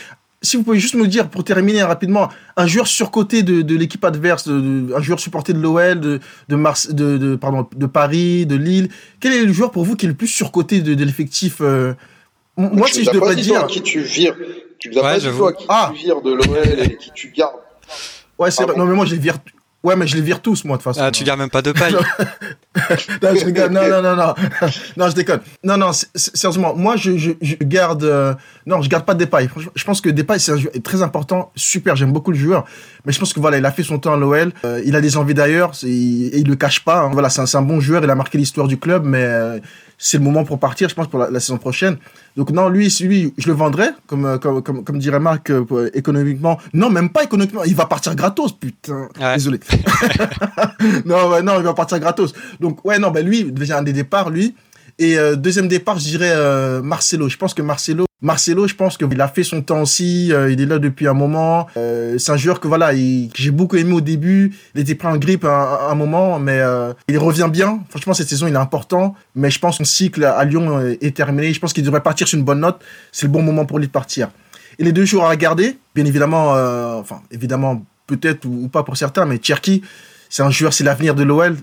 Si 0.41 0.55
vous 0.55 0.63
pouvez 0.63 0.79
juste 0.79 0.95
me 0.95 1.07
dire, 1.07 1.29
pour 1.29 1.43
terminer 1.43 1.83
rapidement, 1.83 2.29
un 2.55 2.67
joueur 2.67 2.87
surcoté 2.87 3.43
de, 3.43 3.61
de 3.61 3.75
l'équipe 3.75 4.03
adverse, 4.03 4.47
un 4.47 5.01
joueur 5.01 5.19
supporté 5.19 5.51
de 5.53 5.59
l'OL, 5.59 5.99
de, 5.99 6.19
de, 6.49 6.55
Mars, 6.55 6.89
de, 6.89 7.17
de, 7.17 7.35
pardon, 7.35 7.67
de 7.75 7.85
Paris, 7.85 8.45
de 8.45 8.55
Lille, 8.55 8.89
quel 9.21 9.33
est 9.33 9.45
le 9.45 9.53
joueur 9.53 9.71
pour 9.71 9.83
vous 9.85 9.95
qui 9.95 10.05
est 10.05 10.09
le 10.09 10.15
plus 10.15 10.27
surcoté 10.27 10.81
de, 10.81 10.93
de 10.95 11.03
l'effectif 11.03 11.57
euh, 11.61 11.93
Moi, 12.57 12.87
si 12.87 13.03
je 13.05 13.11
devrais 13.11 13.35
dire... 13.35 13.67
qui 13.67 13.81
tu 13.81 14.01
vires. 14.01 14.35
Tu 14.79 14.89
nous 14.89 14.97
as 14.99 15.01
pas 15.01 15.19
dit 15.19 15.29
toi 15.37 15.53
qui 15.53 15.65
ah. 15.69 15.91
tu 15.93 16.03
vires 16.03 16.21
de 16.21 16.33
l'OL 16.33 16.79
et 16.79 16.97
qui 16.97 17.11
tu 17.11 17.29
gardes. 17.29 17.62
Ouais, 18.39 18.51
c'est 18.51 18.63
vrai. 18.63 18.75
Non, 18.75 18.85
mais 18.85 18.95
moi, 18.95 19.05
je 19.05 19.11
les 19.11 19.19
vire 19.19 19.37
Ouais, 19.83 19.97
mais 19.97 20.07
je 20.07 20.15
les 20.15 20.21
vire 20.21 20.41
tous, 20.41 20.63
moi, 20.63 20.77
de 20.77 20.81
toute 20.81 20.93
façon. 20.93 21.05
Ah, 21.05 21.11
tu 21.11 21.25
gardes 21.25 21.39
même 21.39 21.49
pas 21.49 21.61
de 21.61 21.73
paille. 21.73 21.93
non, 23.21 23.35
je 23.35 23.45
rigole. 23.45 23.69
Non, 23.69 23.81
non, 23.89 24.01
non, 24.01 24.15
non. 24.15 24.33
non, 24.97 25.09
je 25.09 25.13
déconne. 25.13 25.41
Non, 25.61 25.75
non, 25.75 25.91
sérieusement, 26.15 26.73
moi, 26.73 26.95
je, 26.95 27.17
je, 27.17 27.31
je 27.41 27.55
garde. 27.55 28.05
Euh, 28.05 28.33
non, 28.65 28.81
je 28.81 28.87
garde 28.87 29.03
pas 29.03 29.13
de 29.13 29.25
pailles. 29.25 29.49
Je 29.75 29.83
pense 29.83 29.99
que 29.99 30.09
Depay, 30.09 30.39
c'est 30.39 30.53
un 30.53 30.57
joueur 30.57 30.73
très 30.85 31.01
important. 31.01 31.51
Super, 31.57 31.97
j'aime 31.97 32.13
beaucoup 32.13 32.31
le 32.31 32.37
joueur. 32.37 32.63
Mais 33.05 33.11
je 33.11 33.19
pense 33.19 33.33
que 33.33 33.41
voilà, 33.41 33.57
il 33.57 33.65
a 33.65 33.71
fait 33.73 33.83
son 33.83 33.99
temps 33.99 34.13
à 34.13 34.17
l'OL. 34.17 34.53
Euh, 34.63 34.81
il 34.85 34.95
a 34.95 35.01
des 35.01 35.17
envies 35.17 35.33
d'ailleurs. 35.33 35.73
Et 35.83 36.39
il 36.39 36.47
le 36.47 36.55
cache 36.55 36.85
pas. 36.85 37.01
Hein. 37.01 37.09
Voilà, 37.11 37.29
c'est 37.29 37.41
un, 37.41 37.59
un, 37.59 37.61
bon 37.61 37.81
joueur. 37.81 38.05
Il 38.05 38.09
a 38.09 38.15
marqué 38.15 38.37
l'histoire 38.37 38.69
du 38.69 38.77
club. 38.77 39.03
Mais 39.03 39.23
euh, 39.25 39.59
c'est 40.05 40.17
le 40.17 40.23
moment 40.25 40.43
pour 40.43 40.59
partir, 40.59 40.89
je 40.89 40.95
pense, 40.95 41.07
pour 41.07 41.17
la, 41.17 41.39
saison 41.39 41.57
prochaine. 41.57 41.95
Donc 42.35 42.51
non, 42.51 42.67
lui, 42.67 42.93
lui, 42.99 43.33
je 43.37 43.47
le 43.47 43.53
vendrais, 43.53 43.91
comme, 44.05 44.25
euh, 44.25 44.37
comme, 44.37 44.61
comme, 44.61 44.83
comme 44.83 44.99
dirait 44.99 45.21
Marc, 45.21 45.49
euh, 45.49 45.89
économiquement. 45.93 46.59
Non, 46.73 46.89
même 46.89 47.09
pas 47.09 47.23
économiquement. 47.23 47.63
Il 47.63 47.75
va 47.75 47.85
partir 47.85 48.13
gratos, 48.13 48.51
putain. 48.51 49.07
Désolé. 49.33 49.61
non, 51.05 51.29
ouais, 51.29 51.41
non, 51.41 51.57
il 51.57 51.63
va 51.63 51.73
partir 51.73 52.01
gratos. 52.01 52.33
Donc 52.59 52.83
ouais, 52.83 52.99
non, 52.99 53.11
ben 53.11 53.25
lui, 53.25 53.45
déjà 53.45 53.77
un 53.77 53.83
des 53.83 53.93
départs, 53.93 54.29
lui. 54.29 54.53
Et 54.99 55.17
euh, 55.17 55.35
deuxième 55.35 55.67
départ, 55.67 55.99
je 55.99 56.05
dirais 56.05 56.81
Marcelo. 56.81 57.29
Je 57.29 57.37
pense 57.37 57.53
que 57.53 57.61
Marcelo, 57.61 58.05
Marcelo, 58.23 58.69
je 58.69 58.73
pense 58.73 58.97
qu'il 58.97 59.19
a 59.19 59.27
fait 59.27 59.43
son 59.43 59.61
temps 59.61 59.81
aussi. 59.81 60.31
Euh, 60.31 60.49
il 60.49 60.61
est 60.61 60.65
là 60.65 60.79
depuis 60.79 61.07
un 61.09 61.13
moment. 61.13 61.67
Euh, 61.75 62.17
c'est 62.17 62.31
un 62.31 62.37
joueur 62.37 62.61
que 62.61 62.69
voilà, 62.69 62.91
j'ai 62.95 63.51
beaucoup 63.51 63.75
aimé 63.75 63.91
au 63.91 63.99
début. 63.99 64.55
Il 64.73 64.81
était 64.81 64.95
pris 64.95 65.09
en 65.09 65.17
grippe 65.17 65.43
à, 65.43 65.89
un 65.91 65.95
moment, 65.95 66.39
mais 66.39 66.59
euh, 66.59 66.93
il 67.09 67.17
revient 67.17 67.49
bien. 67.51 67.81
Franchement, 67.89 68.13
cette 68.13 68.29
saison, 68.29 68.47
il 68.47 68.53
est 68.53 68.57
important. 68.57 69.13
Mais 69.35 69.51
je 69.51 69.59
pense 69.59 69.77
que 69.77 69.83
son 69.83 69.93
cycle 69.93 70.23
à 70.23 70.41
Lyon 70.45 70.95
est 71.01 71.15
terminé. 71.15 71.51
Je 71.53 71.59
pense 71.59 71.73
qu'il 71.73 71.83
devrait 71.83 72.01
partir 72.01 72.25
sur 72.25 72.39
une 72.39 72.45
bonne 72.45 72.61
note. 72.61 72.81
C'est 73.11 73.25
le 73.25 73.31
bon 73.31 73.41
moment 73.41 73.65
pour 73.65 73.77
lui 73.77 73.87
de 73.87 73.91
partir. 73.91 74.29
Et 74.79 74.85
les 74.85 74.93
deux 74.93 75.05
joueurs 75.05 75.25
à 75.25 75.35
garder, 75.35 75.77
bien 75.93 76.05
évidemment, 76.05 76.51
enfin 76.97 77.21
évidemment 77.29 77.85
peut-être 78.07 78.45
ou, 78.45 78.69
pas 78.69 78.83
pour 78.83 78.95
certains, 78.95 79.25
mais 79.25 79.39
Cherki, 79.41 79.81
c'est 80.29 80.43
un 80.43 80.49
joueur, 80.49 80.73
c'est 80.73 80.83
l'avenir 80.83 81.13
de 81.13 81.23
l'OL. 81.23 81.57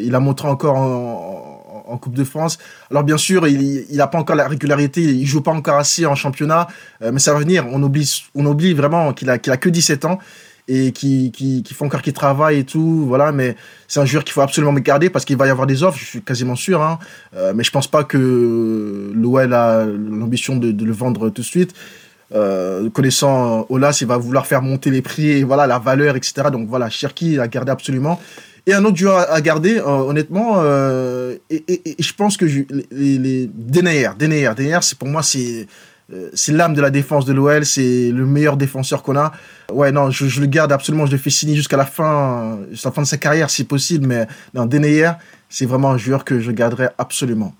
il 0.00 0.14
a 0.14 0.20
montré 0.20 0.48
encore 0.48 0.76
en 0.76 1.47
en 1.47 1.47
Coupe 1.96 2.14
de 2.14 2.24
France. 2.24 2.58
Alors 2.90 3.04
bien 3.04 3.16
sûr, 3.16 3.46
il 3.46 3.96
n'a 3.96 4.06
pas 4.06 4.18
encore 4.18 4.36
la 4.36 4.46
régularité, 4.46 5.00
il 5.00 5.26
joue 5.26 5.40
pas 5.40 5.52
encore 5.52 5.76
assez 5.76 6.06
en 6.06 6.14
championnat, 6.14 6.68
euh, 7.02 7.10
mais 7.12 7.18
ça 7.18 7.32
va 7.32 7.38
venir. 7.38 7.66
On 7.70 7.82
oublie, 7.82 8.24
on 8.34 8.44
oublie 8.46 8.74
vraiment 8.74 9.12
qu'il 9.12 9.30
a, 9.30 9.38
qu'il 9.38 9.52
a 9.52 9.56
que 9.56 9.68
17 9.68 10.04
ans 10.04 10.18
et 10.68 10.92
qui, 10.92 11.32
qui, 11.32 11.74
font 11.74 11.86
encore 11.86 12.02
qu'il 12.02 12.12
travaille 12.12 12.58
et 12.58 12.64
tout, 12.64 13.06
voilà, 13.06 13.32
mais 13.32 13.56
c'est 13.86 14.00
un 14.00 14.04
joueur 14.04 14.22
qu'il 14.22 14.34
faut 14.34 14.42
absolument 14.42 14.74
garder 14.74 15.08
parce 15.08 15.24
qu'il 15.24 15.36
va 15.36 15.46
y 15.46 15.50
avoir 15.50 15.66
des 15.66 15.82
offres, 15.82 15.98
je 15.98 16.04
suis 16.04 16.20
quasiment 16.20 16.56
sûr, 16.56 16.82
hein, 16.82 16.98
euh, 17.34 17.54
mais 17.54 17.64
je 17.64 17.70
pense 17.70 17.86
pas 17.86 18.04
que 18.04 19.10
l'OL 19.14 19.54
a 19.54 19.86
l'ambition 19.86 20.56
de, 20.56 20.84
le 20.84 20.92
vendre 20.92 21.30
tout 21.30 21.40
de 21.40 21.46
suite. 21.46 21.74
Euh, 22.34 22.90
connaissant 22.90 23.64
Olas, 23.70 23.96
il 24.02 24.06
va 24.06 24.18
vouloir 24.18 24.46
faire 24.46 24.60
monter 24.60 24.90
les 24.90 25.00
prix 25.00 25.30
et 25.30 25.44
voilà 25.44 25.66
la 25.66 25.78
valeur, 25.78 26.16
etc. 26.16 26.48
Donc 26.52 26.68
voilà, 26.68 26.90
Cherki 26.90 27.38
a 27.38 27.48
gardé 27.48 27.72
absolument. 27.72 28.20
Et 28.68 28.74
un 28.74 28.84
autre 28.84 28.98
joueur 28.98 29.32
à 29.32 29.40
garder, 29.40 29.78
euh, 29.78 29.86
honnêtement, 29.86 30.56
euh, 30.58 31.36
et, 31.48 31.96
je 31.98 32.12
pense 32.12 32.36
que 32.36 32.46
je, 32.46 32.60
les, 32.90 33.16
les 33.16 33.46
Denayer, 33.46 34.10
c'est 34.82 34.98
pour 34.98 35.08
moi 35.08 35.22
c'est 35.22 35.66
euh, 36.12 36.28
c'est 36.34 36.52
l'âme 36.52 36.74
de 36.74 36.82
la 36.82 36.90
défense 36.90 37.24
de 37.24 37.32
l'OL, 37.32 37.64
c'est 37.64 38.10
le 38.10 38.26
meilleur 38.26 38.58
défenseur 38.58 39.02
qu'on 39.02 39.16
a. 39.16 39.32
Ouais, 39.72 39.90
non, 39.90 40.10
je, 40.10 40.38
le 40.38 40.46
garde 40.46 40.70
absolument, 40.70 41.06
je 41.06 41.12
le 41.12 41.16
fais 41.16 41.30
signer 41.30 41.56
jusqu'à 41.56 41.78
la 41.78 41.86
fin, 41.86 42.58
jusqu'à 42.70 42.90
la 42.90 42.94
fin 42.94 43.00
de 43.00 43.06
sa 43.06 43.16
carrière 43.16 43.48
si 43.48 43.64
possible, 43.64 44.06
mais 44.06 44.26
non, 44.52 44.66
Denayer, 44.66 45.12
c'est 45.48 45.64
vraiment 45.64 45.92
un 45.92 45.98
joueur 45.98 46.26
que 46.26 46.38
je 46.38 46.50
garderai 46.50 46.88
absolument. 46.98 47.54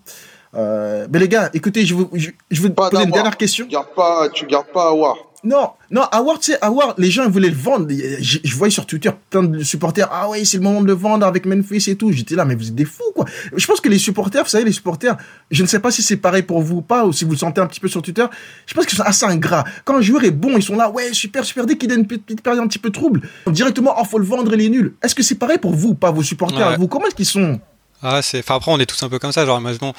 mais 0.53 1.19
les 1.19 1.29
gars, 1.29 1.49
écoutez, 1.55 1.87
je 1.87 1.95
vous, 1.95 2.11
je, 2.13 2.29
je 2.51 2.61
vous 2.61 2.69
poser 2.69 3.03
une 3.03 3.11
dernière 3.13 3.39
question. 3.39 3.65
Tu 3.65 3.73
gardes 3.73 3.95
pas, 3.97 4.29
tu 4.29 4.45
gardes 4.45 4.71
pas 4.75 4.91
Aouar. 4.91 5.28
Non, 5.45 5.71
non, 5.93 6.03
Howard, 6.11 6.41
tu 6.41 6.51
sais, 6.53 6.59
Howard, 6.61 6.95
les 6.99 7.13
gens 7.13 7.23
ils 7.25 7.31
voulaient 7.31 7.49
le 7.51 7.55
vendre. 7.57 7.87
Je, 8.21 8.39
je 8.43 8.57
voyais 8.57 8.73
sur 8.73 8.87
Twitter 8.87 9.11
plein 9.31 9.45
de 9.45 9.63
supporters. 9.63 10.09
Ah 10.11 10.29
ouais, 10.29 10.45
c'est 10.45 10.57
le 10.57 10.65
moment 10.65 10.81
de 10.83 10.87
le 10.89 10.95
vendre 10.95 11.25
avec 11.25 11.47
Memphis 11.47 11.89
et 11.89 11.95
tout. 11.97 12.11
J'étais 12.11 12.35
là, 12.35 12.45
mais 12.45 12.57
vous 12.57 12.67
êtes 12.69 12.75
des 12.75 12.85
fous, 12.85 13.05
quoi. 13.15 13.25
Je 13.55 13.65
pense 13.67 13.81
que 13.81 13.89
les 13.89 13.99
supporters, 13.99 14.43
vous 14.43 14.49
savez, 14.49 14.65
les 14.65 14.73
supporters, 14.73 15.17
je 15.53 15.63
ne 15.63 15.69
sais 15.69 15.79
pas 15.79 15.93
si 15.93 16.03
c'est 16.03 16.17
pareil 16.17 16.43
pour 16.43 16.61
vous 16.61 16.79
ou 16.79 16.83
pas, 16.83 17.07
ou 17.07 17.13
si 17.13 17.25
vous 17.25 17.31
le 17.33 17.37
sentez 17.37 17.61
un 17.61 17.67
petit 17.67 17.79
peu 17.79 17.87
sur 17.89 18.03
Twitter. 18.03 18.25
Je 18.67 18.75
pense 18.75 18.87
qu'ils 18.87 18.99
sont 18.99 19.05
assez 19.05 19.27
ingrats. 19.27 19.65
Quand 19.85 19.97
un 19.97 20.01
joueur 20.01 20.25
est 20.25 20.33
bon, 20.33 20.57
ils 20.57 20.63
sont 20.63 20.75
là, 20.77 20.91
ouais, 20.91 21.13
super, 21.13 21.45
super. 21.45 21.67
Dès 21.67 21.77
qu'il 21.77 21.93
a 21.93 21.95
une 21.95 22.07
petite 22.09 22.43
période 22.43 22.65
un 22.65 22.67
petit 22.67 22.81
peu 22.81 22.91
trouble, 22.91 23.21
directement, 23.47 23.95
oh, 23.97 24.05
faut 24.05 24.19
le 24.19 24.25
vendre, 24.25 24.53
il 24.55 24.61
est 24.63 24.69
nul. 24.69 24.95
Est-ce 25.05 25.15
que 25.15 25.23
c'est 25.23 25.37
pareil 25.37 25.59
pour 25.59 25.73
vous 25.73 25.91
ou 25.91 25.95
pas, 25.95 26.11
vos 26.11 26.23
supporters, 26.25 26.71
Ouais. 26.71 26.77
vous 26.77 26.89
Comment 26.89 27.07
est-ce 27.07 27.15
qu'ils 27.15 27.27
sont? 27.27 27.61
Ah, 28.03 28.23
c'est... 28.23 28.39
Enfin, 28.39 28.57
après, 28.57 28.71
on 28.71 28.79
est 28.79 28.87
tous 28.87 29.03
un 29.03 29.09
peu 29.09 29.19
comme 29.19 29.33
ça. 29.33 29.45
Genre, 29.45 29.59
imaginons, 29.61 29.93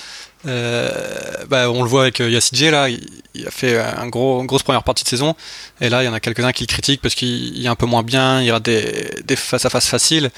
euh, 0.47 0.89
bah, 1.47 1.69
on 1.69 1.83
le 1.83 1.89
voit 1.89 2.03
avec 2.03 2.21
euh, 2.21 2.29
Yassidje, 2.29 2.65
là, 2.71 2.89
il, 2.89 3.05
il 3.35 3.45
a 3.47 3.51
fait 3.51 3.77
un 3.77 4.07
gros, 4.07 4.39
une 4.41 4.47
grosse 4.47 4.63
première 4.63 4.83
partie 4.83 5.03
de 5.03 5.09
saison. 5.09 5.35
Et 5.81 5.89
là, 5.89 6.01
il 6.03 6.05
y 6.05 6.09
en 6.09 6.13
a 6.13 6.19
quelques-uns 6.19 6.51
qui 6.53 6.63
le 6.63 6.67
critiquent 6.67 7.01
parce 7.01 7.15
qu'il 7.15 7.57
il 7.57 7.65
est 7.65 7.69
un 7.69 7.75
peu 7.75 7.85
moins 7.85 8.03
bien, 8.03 8.41
il 8.41 8.51
rate 8.51 8.63
des, 8.63 9.09
des 9.25 9.35
face-à-face 9.35 9.87
faciles. 9.87 10.31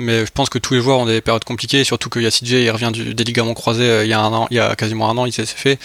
Mais 0.00 0.24
je 0.24 0.30
pense 0.30 0.48
que 0.48 0.58
tous 0.60 0.74
les 0.74 0.80
joueurs 0.80 0.98
ont 1.00 1.06
des 1.06 1.20
périodes 1.20 1.42
compliquées, 1.42 1.82
surtout 1.82 2.08
que 2.08 2.20
Yassidje, 2.20 2.52
il 2.52 2.70
revient 2.70 2.90
du, 2.92 3.14
des 3.14 3.24
ligaments 3.24 3.54
croisés 3.54 3.82
euh, 3.82 4.04
il 4.04 4.08
y 4.08 4.12
a 4.12 4.20
un 4.20 4.32
an, 4.32 4.46
il 4.52 4.56
y 4.56 4.60
a 4.60 4.76
quasiment 4.76 5.10
un 5.10 5.16
an, 5.18 5.26
il 5.26 5.32
s'est 5.32 5.44
fait. 5.44 5.76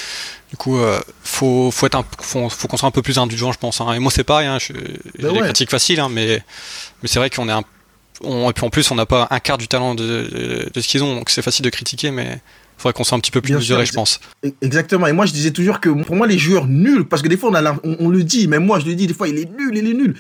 Du 0.52 0.56
coup, 0.58 0.78
euh, 0.78 1.00
faut, 1.24 1.72
faut 1.72 1.88
être 1.88 1.96
un, 1.96 2.06
faut, 2.22 2.48
faut 2.48 2.68
qu'on 2.68 2.78
soit 2.78 2.88
un 2.88 2.92
peu 2.92 3.02
plus 3.02 3.18
indulgent, 3.18 3.52
je 3.52 3.58
pense. 3.58 3.82
hein. 3.82 3.92
Et 3.94 3.98
moi, 3.98 4.12
c'est 4.14 4.24
pareil, 4.24 4.46
hein, 4.46 4.60
je- 4.60 4.68
j'ai 5.16 5.24
Ben 5.24 5.34
des 5.34 5.40
ouais. 5.40 5.46
critiques 5.46 5.72
faciles, 5.72 6.00
hein, 6.00 6.10
mais, 6.12 6.44
mais 7.02 7.10
c'est 7.10 7.18
vrai 7.18 7.32
qu'on 7.32 7.50
est 7.50 7.54
un 7.54 7.64
et 8.24 8.54
puis 8.54 8.66
en 8.66 8.70
plus, 8.70 8.90
on 8.92 8.96
n'a 8.96 9.06
pas 9.06 9.28
un 9.30 9.40
quart 9.40 9.58
du 9.58 9.68
talent 9.68 9.96
de, 9.96 10.70
ce 10.76 10.88
qu'ils 10.88 11.04
ont, 11.04 11.16
donc 11.16 11.30
c'est 11.30 11.42
facile 11.42 11.66
de 11.66 11.70
critiquer, 11.70 12.12
mais 12.12 12.40
faudrait 12.78 12.94
qu'on 12.94 13.04
soit 13.04 13.18
un 13.18 13.22
petit 13.22 13.32
peu 13.32 13.42
plus 13.42 13.50
Bien 13.52 13.58
mesuré, 13.58 13.86
sûr, 13.86 13.92
je 13.92 13.96
pense. 13.96 14.20
Exactement. 14.62 15.08
Et 15.08 15.14
moi, 15.14 15.26
je 15.26 15.32
disais 15.34 15.52
toujours 15.52 15.80
que 15.80 15.90
pour 15.90 16.16
moi, 16.16 16.28
les 16.28 16.38
joueurs 16.38 16.68
nuls, 16.68 17.06
parce 17.06 17.22
que 17.22 17.28
des 17.28 17.38
fois, 17.38 17.50
on, 17.50 17.54
a 17.54 17.62
l'im- 17.62 17.80
on, 17.84 17.96
on 18.00 18.10
le 18.10 18.24
dit, 18.24 18.48
même 18.48 18.66
moi, 18.66 18.80
je 18.80 18.86
le 18.86 18.96
dis, 18.96 19.08
des 19.08 19.14
fois, 19.14 19.28
il 19.28 19.38
est 19.38 19.50
nul, 19.58 19.72
il 19.78 19.88
est 19.88 19.94
nul. 19.94 20.16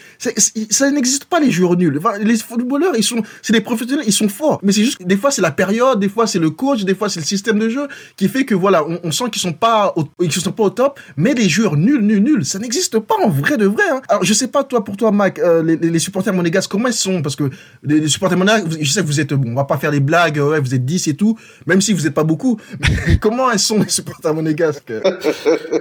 Ça 0.69 0.91
n'existe 0.91 1.25
pas, 1.25 1.39
les 1.39 1.51
joueurs 1.51 1.75
nuls. 1.75 1.99
Les 2.21 2.37
footballeurs, 2.37 2.93
ils 2.97 3.03
sont, 3.03 3.21
c'est 3.41 3.53
des 3.53 3.61
professionnels, 3.61 4.05
ils 4.07 4.13
sont 4.13 4.29
forts. 4.29 4.59
Mais 4.63 4.71
c'est 4.71 4.83
juste 4.83 4.97
que 4.97 5.03
des 5.03 5.17
fois, 5.17 5.31
c'est 5.31 5.41
la 5.41 5.51
période, 5.51 5.99
des 5.99 6.09
fois, 6.09 6.27
c'est 6.27 6.39
le 6.39 6.49
coach, 6.49 6.83
des 6.83 6.95
fois, 6.95 7.09
c'est 7.09 7.19
le 7.19 7.25
système 7.25 7.59
de 7.59 7.69
jeu 7.69 7.87
qui 8.15 8.29
fait 8.29 8.45
que, 8.45 8.55
voilà, 8.55 8.85
on, 8.87 8.99
on 9.03 9.11
sent 9.11 9.25
qu'ils 9.31 9.41
sont 9.41 9.53
pas 9.53 9.93
au, 9.95 10.05
qu'ils 10.23 10.31
sont 10.31 10.51
pas 10.51 10.63
au 10.63 10.69
top. 10.69 10.99
Mais 11.17 11.33
les 11.33 11.49
joueurs 11.49 11.75
nuls, 11.75 12.01
nuls, 12.01 12.23
nuls, 12.23 12.45
ça 12.45 12.59
n'existe 12.59 12.99
pas 12.99 13.15
en 13.23 13.29
vrai 13.29 13.57
de 13.57 13.65
vrai. 13.65 13.83
hein. 13.91 14.01
Alors, 14.09 14.23
je 14.23 14.33
sais 14.33 14.47
pas, 14.47 14.63
toi, 14.63 14.83
pour 14.83 14.95
toi, 14.97 15.11
Mac, 15.11 15.39
euh, 15.39 15.61
les, 15.63 15.75
les- 15.77 15.99
supporters 15.99 16.33
monégasques, 16.33 16.69
comment 16.69 16.87
ils 16.89 16.93
sont? 16.93 17.21
Parce 17.21 17.35
que 17.35 17.49
les, 17.83 17.99
les 17.99 18.07
supporters 18.09 18.37
monégasques, 18.37 18.67
je 18.81 18.91
sais 18.91 19.01
que 19.01 19.05
vous 19.07 19.19
êtes, 19.19 19.33
bon, 19.33 19.51
on 19.51 19.55
va 19.55 19.63
pas 19.65 19.77
faire 19.77 19.91
les 19.91 19.99
blagues, 20.01 20.37
ouais, 20.37 20.59
vous 20.59 20.73
êtes 20.75 20.85
10 20.85 21.07
et 21.07 21.15
tout, 21.15 21.37
même 21.65 21.81
si 21.81 21.93
vous 21.93 22.05
êtes 22.07 22.13
pas 22.13 22.23
beaucoup. 22.23 22.42
Mais 22.79 23.17
comment 23.17 23.49
elles 23.51 23.59
sont, 23.59 23.79
les 23.79 23.89
supporters 23.89 24.33
monégasques? 24.33 24.93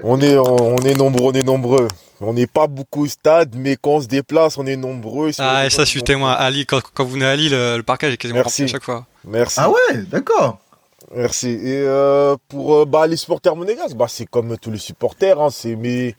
On 0.02 0.20
est, 0.20 0.36
on 0.36 0.78
est 0.78 0.94
nombreux, 0.94 1.32
on 1.32 1.32
est 1.32 1.46
nombreux. 1.46 1.88
On 2.20 2.32
n'est 2.32 2.46
pas 2.46 2.68
beaucoup 2.68 3.04
au 3.04 3.08
stade, 3.08 3.54
mais 3.56 3.76
quand 3.76 3.92
on 3.92 4.00
se 4.00 4.06
déplace, 4.06 4.56
on 4.56 4.66
est 4.66 4.76
nombreux. 4.76 5.30
Ah, 5.38 5.66
et 5.66 5.70
ça, 5.70 5.84
je 5.84 5.88
suis 5.90 6.02
témoin. 6.04 6.32
À 6.32 6.50
Lille, 6.50 6.66
quand, 6.66 6.80
quand 6.94 7.04
vous 7.04 7.14
venez 7.14 7.26
à 7.26 7.34
Lille, 7.34 7.50
le, 7.52 7.76
le 7.78 7.82
parquage 7.82 8.12
est 8.12 8.16
quasiment 8.16 8.40
Merci. 8.40 8.62
rempli 8.62 8.70
à 8.70 8.76
chaque 8.76 8.84
fois. 8.84 9.06
Merci. 9.24 9.58
Ah 9.60 9.70
ouais, 9.70 10.02
d'accord. 10.10 10.58
Merci. 11.14 11.48
Et 11.50 11.82
euh, 11.84 12.36
pour 12.48 12.76
euh, 12.76 12.84
bah, 12.84 13.06
les 13.06 13.16
supporters 13.16 13.56
monégasques, 13.56 13.96
bah, 13.96 14.06
c'est 14.08 14.26
comme 14.26 14.56
tous 14.56 14.70
les 14.70 14.78
supporters, 14.78 15.40
hein, 15.40 15.48
c'est, 15.50 15.74
mais 15.76 16.14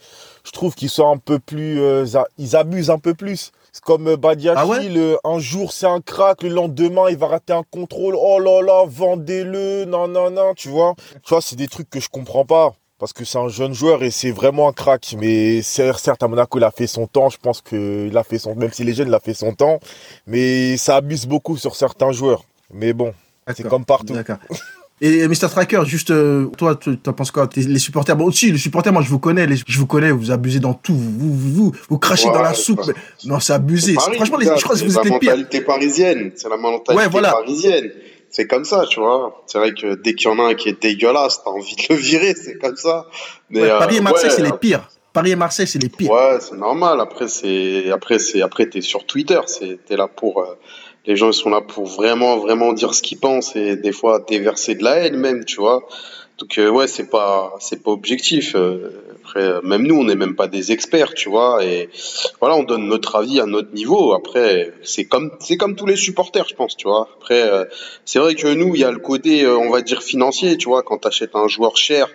je 0.46 0.52
trouve 0.52 0.76
qu'ils 0.76 0.90
sont 0.90 1.10
un 1.12 1.18
peu 1.18 1.40
plus. 1.40 1.80
euh, 1.82 2.06
ils 2.38 2.56
abusent 2.56 2.90
un 2.90 3.00
peu 3.00 3.14
plus. 3.14 3.52
C'est 3.72 3.84
comme 3.84 4.08
euh, 4.08 4.18
Badiachil, 4.18 4.60
Ah 4.62 4.68
ouais? 4.68 4.88
euh, 4.98 5.18
un 5.24 5.40
jour 5.40 5.72
c'est 5.74 5.88
un 5.88 6.00
crack, 6.00 6.44
le 6.44 6.50
lendemain 6.50 7.06
il 7.10 7.18
va 7.18 7.28
rater 7.28 7.54
un 7.54 7.64
contrôle, 7.72 8.16
oh 8.16 8.38
là 8.40 8.62
là, 8.62 8.84
vendez-le, 8.88 9.86
non, 9.86 10.08
non, 10.08 10.30
non, 10.30 10.54
tu 10.54 10.70
vois. 10.70 10.94
Tu 11.24 11.30
vois, 11.30 11.42
c'est 11.42 11.56
des 11.56 11.68
trucs 11.68 11.90
que 11.90 12.00
je 12.00 12.10
comprends 12.10 12.46
pas. 12.46 12.74
Parce 13.00 13.12
que 13.12 13.26
c'est 13.26 13.40
un 13.40 13.50
jeune 13.50 13.74
joueur 13.74 14.02
et 14.04 14.12
c'est 14.12 14.32
vraiment 14.32 14.70
un 14.70 14.72
crack. 14.72 15.16
Mais 15.20 15.62
certes, 15.62 16.08
à 16.24 16.28
Monaco, 16.30 16.58
il 16.58 16.64
a 16.64 16.72
fait 16.72 16.88
son 16.88 17.06
temps. 17.06 17.30
Je 17.30 17.38
pense 17.38 17.62
qu'il 17.62 18.16
a 18.16 18.24
fait 18.24 18.38
son, 18.38 18.56
même 18.56 18.72
s'il 18.72 18.88
est 18.88 18.94
jeune, 18.94 19.10
il 19.10 19.14
a 19.14 19.20
fait 19.20 19.34
son 19.34 19.54
temps. 19.54 19.80
Mais 20.26 20.78
ça 20.78 20.98
abuse 20.98 21.26
beaucoup 21.26 21.58
sur 21.58 21.76
certains 21.76 22.14
joueurs. 22.14 22.44
Mais 22.72 22.94
bon, 22.94 23.14
c'est 23.58 23.68
comme 23.68 23.84
partout. 23.84 24.14
Et 25.06 25.28
Mr. 25.28 25.50
Tracker, 25.50 25.82
juste, 25.86 26.12
euh, 26.12 26.46
toi, 26.58 26.76
tu 26.76 26.98
t'en 26.98 27.12
penses 27.12 27.30
quoi? 27.30 27.50
Les 27.58 27.78
supporters, 27.78 28.16
bon, 28.16 28.24
aussi, 28.26 28.52
les 28.54 28.58
supporters, 28.58 28.94
moi, 28.94 29.02
je 29.02 29.10
vous 29.10 29.20
connais, 29.20 29.46
les- 29.46 29.58
je 29.68 29.78
vous 29.78 29.86
connais, 29.86 30.12
vous 30.12 30.32
abusez 30.32 30.60
dans 30.62 30.74
tout, 30.74 30.94
vous, 30.96 31.34
vous, 31.34 31.54
vous, 31.54 31.72
vous 31.90 31.98
crachez 31.98 32.30
Ouais, 32.30 32.34
dans 32.34 32.42
la 32.42 32.54
c'est 32.54 32.62
soupe. 32.62 32.78
pas- 32.80 32.88
mais- 32.88 33.30
non, 33.30 33.40
c'est 33.42 33.52
abusé. 33.52 33.96
Paris, 33.96 34.16
Franchement, 34.16 34.38
les, 34.38 34.46
je 34.46 34.52
crois 34.64 34.76
que 34.76 34.80
c'est 34.80 34.86
vous 34.86 34.98
êtes 34.98 35.04
la 35.04 35.12
les 35.12 35.20
pires. 35.20 35.30
mentalité 35.32 35.62
parisienne. 35.62 36.32
C'est 36.36 36.48
la 36.48 36.56
mentalité 36.56 36.94
Ouais, 37.04 37.10
voilà. 37.10 37.32
parisienne. 37.34 37.92
C'est 38.30 38.48
comme 38.48 38.64
ça, 38.64 38.86
tu 38.90 39.02
vois. 39.02 39.44
C'est 39.46 39.58
vrai 39.58 39.74
que 39.74 39.96
dès 39.96 40.16
qu'il 40.16 40.30
y 40.30 40.34
en 40.34 40.40
a 40.40 40.50
un 40.52 40.54
qui 40.56 40.70
est 40.70 40.82
dégueulasse, 40.82 41.42
t'as 41.44 41.52
envie 41.52 41.76
de 41.76 41.84
le 41.94 41.96
virer, 41.96 42.34
c'est 42.34 42.58
comme 42.58 42.78
ça. 42.78 43.06
Mais, 43.50 43.62
Ouais, 43.62 43.70
euh, 43.72 43.80
Paris 43.80 43.98
et 43.98 44.02
Marseille, 44.02 44.30
ouais, 44.30 44.36
c'est 44.38 44.42
les 44.42 44.54
pires. 44.54 44.90
Paris 45.12 45.32
et 45.32 45.36
Marseille, 45.36 45.68
c'est 45.68 45.80
les 45.84 45.90
pires. 45.90 46.10
Ouais, 46.12 46.38
c'est 46.40 46.56
normal. 46.58 47.00
Après, 47.02 47.28
c'est 47.28 47.92
après 47.92 48.18
c'est 48.20 48.42
après 48.42 48.68
t'es 48.68 48.82
sur 48.82 49.06
Twitter. 49.06 49.40
C'est 49.48 49.80
t'es 49.86 49.96
là 49.98 50.08
pour 50.08 50.40
euh, 50.40 50.46
les 51.06 51.16
gens 51.16 51.30
ils 51.30 51.34
sont 51.34 51.50
là 51.50 51.62
pour 51.62 51.86
vraiment 51.86 52.38
vraiment 52.38 52.74
dire 52.74 52.94
ce 52.94 53.02
qu'ils 53.02 53.20
pensent 53.20 53.56
et 53.56 53.76
des 53.76 53.92
fois 53.92 54.20
déverser 54.20 54.76
de 54.76 54.84
la 54.84 54.98
haine 54.98 55.18
même, 55.18 55.46
tu 55.46 55.58
vois. 55.58 55.84
Donc 56.40 56.58
euh, 56.58 56.70
ouais, 56.70 56.88
c'est 56.88 57.10
pas 57.10 57.56
c'est 57.60 57.84
pas 57.84 57.92
objectif. 57.92 58.56
Euh, 58.56 58.90
après, 59.24 59.42
euh, 59.42 59.62
même 59.64 59.84
nous, 59.84 59.96
on 59.96 60.04
n'est 60.04 60.16
même 60.16 60.36
pas 60.36 60.48
des 60.48 60.72
experts, 60.74 61.14
tu 61.14 61.30
vois. 61.30 61.64
Et 61.64 61.90
voilà, 62.40 62.56
on 62.56 62.64
donne 62.64 62.88
notre 62.88 63.16
avis 63.16 63.40
à 63.40 63.46
notre 63.46 63.74
niveau. 63.74 64.14
Après, 64.14 64.74
c'est 64.84 65.06
comme 65.06 65.32
c'est 65.40 65.56
comme 65.58 65.76
tous 65.76 65.86
les 65.86 65.96
supporters, 65.96 66.46
je 66.48 66.56
pense, 66.56 66.76
tu 66.76 66.88
vois. 66.88 67.08
Après, 67.18 67.42
euh, 67.42 67.66
c'est 68.04 68.20
vrai 68.20 68.36
que 68.36 68.54
nous, 68.54 68.76
il 68.76 68.82
y 68.82 68.84
a 68.84 68.92
le 68.92 69.00
côté, 69.00 69.44
euh, 69.44 69.58
on 69.58 69.70
va 69.70 69.82
dire 69.82 70.04
financier, 70.04 70.58
tu 70.58 70.68
vois. 70.68 70.84
Quand 70.84 70.98
t'achètes 70.98 71.36
un 71.36 71.48
joueur 71.48 71.78
cher, 71.78 72.10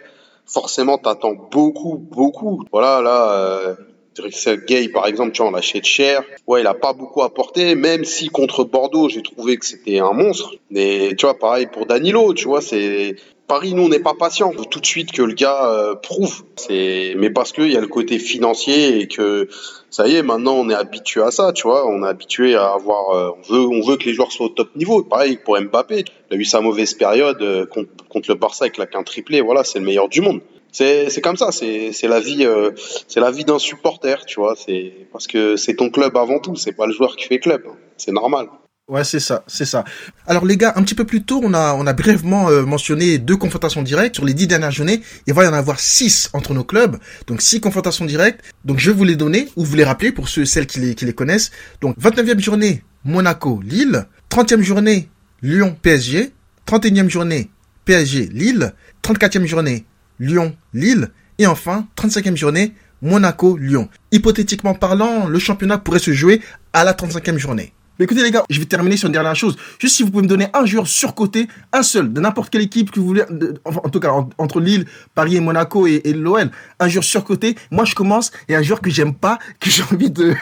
forcément, 0.47 0.99
t'attends 0.99 1.35
beaucoup, 1.35 1.97
beaucoup. 1.97 2.65
Voilà, 2.73 3.01
là. 3.01 3.33
Euh, 3.33 3.75
Drexel 4.19 4.65
Gay, 4.67 4.89
par 4.89 5.07
exemple, 5.07 5.33
tu 5.33 5.43
vois, 5.43 5.51
on 5.51 5.55
l'achète 5.55 5.85
cher. 5.85 6.23
Ouais, 6.47 6.61
il 6.61 6.67
a 6.67 6.75
pas 6.75 6.93
beaucoup 6.93 7.23
apporté, 7.23 7.75
même 7.75 8.05
si 8.05 8.29
contre 8.29 8.65
Bordeaux, 8.65 9.09
j'ai 9.09 9.23
trouvé 9.23 9.57
que 9.57 9.65
c'était 9.67 9.99
un 9.99 10.13
monstre. 10.13 10.55
Mais 10.71 11.15
tu 11.17 11.27
vois, 11.27 11.39
pareil 11.39 11.67
pour 11.67 11.87
Danilo, 11.87 12.35
tu 12.35 12.45
vois, 12.45 12.61
c'est 12.61 13.17
Paris, 13.49 13.73
nous, 13.73 13.85
on 13.85 13.89
n'est 13.89 13.99
pas 13.99 14.13
patient. 14.13 14.51
Il 14.53 14.59
faut 14.59 14.67
tout 14.67 14.79
de 14.79 14.87
suite 14.87 15.11
que 15.11 15.23
le 15.23 15.33
gars 15.33 15.71
euh, 15.73 15.95
prouve. 15.95 16.43
C'est, 16.57 17.15
mais 17.17 17.31
parce 17.31 17.53
qu'il 17.53 17.73
y 17.73 17.77
a 17.79 17.81
le 17.81 17.89
côté 17.89 18.19
financier 18.19 19.01
et 19.01 19.09
que 19.09 19.49
ça 19.89 20.07
y 20.07 20.17
est, 20.17 20.23
maintenant, 20.23 20.53
on 20.53 20.69
est 20.69 20.75
habitué 20.75 21.23
à 21.23 21.31
ça, 21.31 21.53
tu 21.55 21.63
vois. 21.63 21.89
On 21.89 22.05
est 22.05 22.09
habitué 22.09 22.57
à 22.57 22.75
avoir. 22.75 23.17
euh, 23.17 23.31
on 23.39 23.53
veut, 23.53 23.67
on 23.67 23.81
veut 23.81 23.97
que 23.97 24.05
les 24.05 24.13
joueurs 24.13 24.33
soient 24.33 24.47
au 24.47 24.51
top 24.51 24.77
niveau. 24.77 25.03
Pareil 25.03 25.39
pour 25.43 25.59
Mbappé. 25.59 26.05
Il 26.31 26.37
a 26.37 26.39
eu 26.39 26.45
sa 26.45 26.61
mauvaise 26.61 26.93
période 26.93 27.41
euh, 27.41 27.65
contre, 27.65 27.89
contre 28.11 28.31
le 28.31 28.35
Barça 28.35 28.67
avec 28.67 28.77
la 28.77 28.87
qu'un 28.87 29.03
triplé. 29.03 29.41
Voilà, 29.41 29.65
c'est 29.65 29.79
le 29.79 29.87
meilleur 29.87 30.11
du 30.11 30.21
monde. 30.21 30.43
C'est, 30.79 31.21
comme 31.21 31.37
ça. 31.37 31.51
C'est, 31.51 31.93
la 32.05 32.21
vie, 32.21 32.45
euh, 32.45 32.71
c'est 33.09 33.19
la 33.19 33.33
vie 33.33 33.45
d'un 33.45 33.59
supporter, 33.59 34.25
tu 34.27 34.39
vois. 34.39 34.55
C'est 34.57 34.93
parce 35.13 35.27
que 35.27 35.57
c'est 35.57 35.75
ton 35.75 35.91
club 35.91 36.17
avant 36.17 36.39
tout. 36.39 36.55
C'est 36.55 36.73
pas 36.73 36.87
le 36.87 36.93
joueur 36.93 37.17
qui 37.17 37.25
fait 37.25 37.41
club. 37.41 37.63
C'est 37.97 38.13
normal. 38.13 38.47
Ouais, 38.89 39.05
c'est 39.05 39.21
ça, 39.21 39.45
c'est 39.47 39.67
ça. 39.67 39.85
Alors 40.27 40.47
les 40.47 40.57
gars, 40.57 40.73
un 40.77 40.83
petit 40.83 40.95
peu 40.95 41.05
plus 41.05 41.23
tôt, 41.23 41.41
on 41.43 41.53
a, 41.53 41.93
brièvement 41.93 42.49
euh, 42.49 42.63
mentionné 42.63 43.19
deux 43.19 43.37
confrontations 43.37 43.83
directes 43.83 44.15
sur 44.15 44.25
les 44.25 44.33
dix 44.33 44.47
dernières 44.47 44.71
journées. 44.71 45.03
Il 45.27 45.35
va 45.35 45.45
y 45.45 45.49
en 45.49 45.53
avoir 45.53 45.79
six 45.79 46.31
entre 46.33 46.55
nos 46.55 46.65
clubs, 46.65 46.97
donc 47.27 47.43
six 47.43 47.61
confrontations 47.61 48.07
directes. 48.07 48.41
Donc 48.65 48.79
je 48.79 48.91
vais 48.91 48.97
vous 48.97 49.05
les 49.05 49.17
donner 49.17 49.49
ou 49.57 49.65
vous 49.65 49.77
les 49.77 49.85
rappeler 49.85 50.11
pour 50.11 50.31
ceux 50.31 50.47
celles 50.47 50.67
qui 50.67 50.81
les, 50.81 50.95
qui 50.95 51.05
les 51.05 51.13
connaissent. 51.13 51.51
Donc 51.83 51.99
29e 51.99 52.39
journée, 52.39 52.83
Monaco, 53.05 53.61
Lille. 53.63 54.07
30e 54.31 54.63
journée, 54.63 55.11
Lyon, 55.43 55.77
PSG. 55.83 56.31
31e 56.67 57.11
journée, 57.11 57.51
PSG, 57.85 58.31
Lille. 58.33 58.73
34e 59.03 59.45
journée, 59.45 59.85
Lyon, 60.19 60.57
Lille. 60.75 61.11
Et 61.39 61.47
enfin, 61.47 61.87
35e 61.97 62.37
journée, 62.37 62.75
Monaco, 63.03 63.57
Lyon. 63.57 63.89
Hypothétiquement 64.13 64.75
parlant, 64.75 65.27
le 65.27 65.39
championnat 65.39 65.79
pourrait 65.79 65.99
se 65.99 66.13
jouer 66.13 66.41
à 66.73 66.85
la 66.85 66.93
35e 66.93 67.39
journée. 67.39 67.73
Mais 67.99 68.05
écoutez 68.05 68.23
les 68.23 68.31
gars, 68.31 68.45
je 68.49 68.59
vais 68.61 68.67
terminer 68.67 68.97
sur 68.97 69.09
une 69.09 69.13
dernière 69.13 69.35
chose. 69.35 69.57
Juste 69.79 69.97
si 69.97 70.03
vous 70.03 70.11
pouvez 70.11 70.23
me 70.23 70.29
donner 70.29 70.49
un 70.55 70.65
joueur 70.67 70.87
surcoté, 70.87 71.49
un 71.73 71.83
seul, 71.83 72.13
de 72.13 72.21
n'importe 72.21 72.51
quelle 72.51 72.63
équipe 72.63 72.93
que 72.93 73.01
vous 73.01 73.07
voulez, 73.07 73.25
en 73.65 73.89
tout 73.89 73.99
cas 73.99 74.11
en- 74.11 74.31
entre 74.39 74.61
Lille, 74.61 74.87
Paris 75.15 75.37
et 75.37 75.41
Monaco 75.41 75.87
et, 75.87 76.01
l'OL, 76.13 76.51
un 76.79 76.89
joueur 76.89 77.03
surcoté. 77.03 77.57
Moi 77.71 77.85
je 77.85 77.95
commence 77.95 78.31
et 78.49 78.55
un 78.55 78.63
joueur 78.63 78.81
que 78.81 78.91
j'aime 78.91 79.15
pas, 79.15 79.39
que 79.61 79.69
j'ai 79.71 79.83
envie 79.83 80.11
de, 80.11 80.35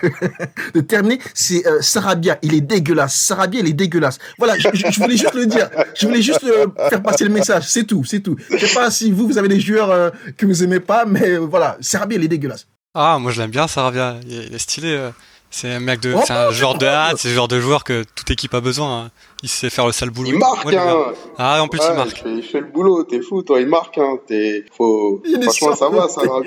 terminer, 0.83 1.19
c'est 1.33 1.67
euh, 1.67 1.81
Sarabia. 1.81 2.39
Il 2.43 2.55
est 2.55 2.61
dégueulasse. 2.61 3.17
Sarabia, 3.17 3.61
il 3.61 3.69
est 3.69 3.73
dégueulasse. 3.73 4.19
Voilà, 4.39 4.59
je, 4.59 4.69
voulais 5.01 5.17
juste 5.17 5.35
le 5.35 5.47
dire. 5.47 5.71
Je 5.95 6.07
voulais 6.07 6.23
juste 6.23 6.45
euh, 6.45 6.67
faire 6.91 7.03
passer 7.03 7.25
le 7.25 7.31
message. 7.31 7.65
C'est 7.67 7.85
tout, 7.85 8.05
c'est 8.05 8.21
tout. 8.21 8.37
Je 8.51 8.67
sais 8.67 8.75
pas 8.75 8.91
si 8.91 9.11
vous, 9.11 9.27
vous 9.27 9.39
avez 9.39 9.49
des 9.49 9.61
joueurs 9.61 9.91
euh, 9.91 10.11
que 10.37 10.45
vous 10.45 10.63
aimez 10.63 10.81
pas, 10.81 11.07
mais 11.07 11.37
voilà, 11.37 11.79
Sarabia, 11.81 12.19
il 12.19 12.25
est 12.25 12.29
dégueulasse. 12.29 12.67
Ah, 12.95 13.19
moi 13.19 13.31
je 13.31 13.41
l'aime 13.41 13.51
bien, 13.51 13.65
est, 13.67 14.21
il 14.27 14.55
est 14.55 14.59
stylé. 14.59 15.11
C'est 15.50 15.73
un 15.73 15.81
mec 15.81 16.00
de, 16.00 16.12
Oh, 16.15 16.21
c'est 16.26 16.33
un 16.35 16.50
joueur 16.50 16.76
de 16.76 16.87
hâte, 16.87 17.17
c'est 17.19 17.29
le 17.29 17.35
genre 17.35 17.49
de 17.49 17.59
joueur 17.61 17.83
que 17.85 18.05
toute 18.15 18.31
équipe 18.31 18.53
a 18.55 18.61
besoin. 18.61 19.05
hein. 19.07 19.11
Il 19.43 19.49
sait 19.49 19.71
faire 19.71 19.87
le 19.87 19.93
sale 19.93 20.11
boulot. 20.11 20.29
Il 20.29 20.38
marque, 20.38 20.69
bien. 20.69 20.87
hein. 20.87 21.12
Ah, 21.38 21.62
en 21.62 21.69
plus 21.69 21.79
Ouais, 21.81 21.87
il 21.91 21.95
marque. 21.97 22.11
Il 22.19 22.23
fait, 22.23 22.35
il 22.37 22.43
fait 22.43 22.61
le 22.61 22.67
boulot, 22.67 23.05
t'es 23.05 23.21
fou, 23.23 23.43
toi, 23.43 23.61
il 23.61 23.67
marque, 23.67 23.97
hein. 23.99 24.19
T'es, 24.26 24.65
faut, 24.76 25.23
Il 25.25 25.37
est 25.38 25.43
franchement, 25.45 25.75
ça 25.76 25.88
va, 25.88 26.09
ça 26.09 26.23
va. 26.23 26.41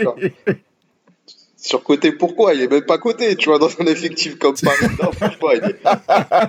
Sur 1.62 1.84
côté, 1.84 2.12
pourquoi? 2.14 2.54
Il 2.54 2.62
est 2.62 2.68
même 2.72 2.86
pas 2.86 2.98
côté, 3.00 3.36
tu 3.36 3.50
vois, 3.50 3.60
dans 3.60 3.70
un 3.80 3.86
effectif 3.86 4.38
comme 4.38 4.56
Paris. 4.64 4.86
Non, 5.02 5.12
franchement, 5.12 5.50
il 5.54 5.64
est... 5.70 5.84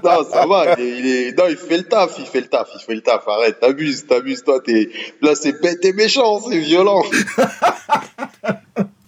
non, 0.04 0.24
ça 0.30 0.46
va, 0.46 0.74
il 0.78 0.84
est, 0.84 0.98
il 0.98 1.06
est- 1.06 1.38
non, 1.38 1.44
il 1.48 1.56
fait 1.56 1.78
le 1.78 1.82
taf, 1.84 2.14
il 2.18 2.26
fait 2.26 2.40
le 2.42 2.46
taf, 2.48 2.68
il 2.74 2.80
fait 2.84 2.94
le 2.94 3.00
taf. 3.00 3.26
Arrête, 3.26 3.58
t'abuses, 3.58 4.06
t'abuses, 4.06 4.42
toi, 4.44 4.60
t'es, 4.60 4.88
là, 5.22 5.34
c'est 5.34 5.60
bête 5.60 5.84
et 5.84 5.92
méchant, 5.92 6.40
c'est 6.40 6.58
violent. 6.58 7.02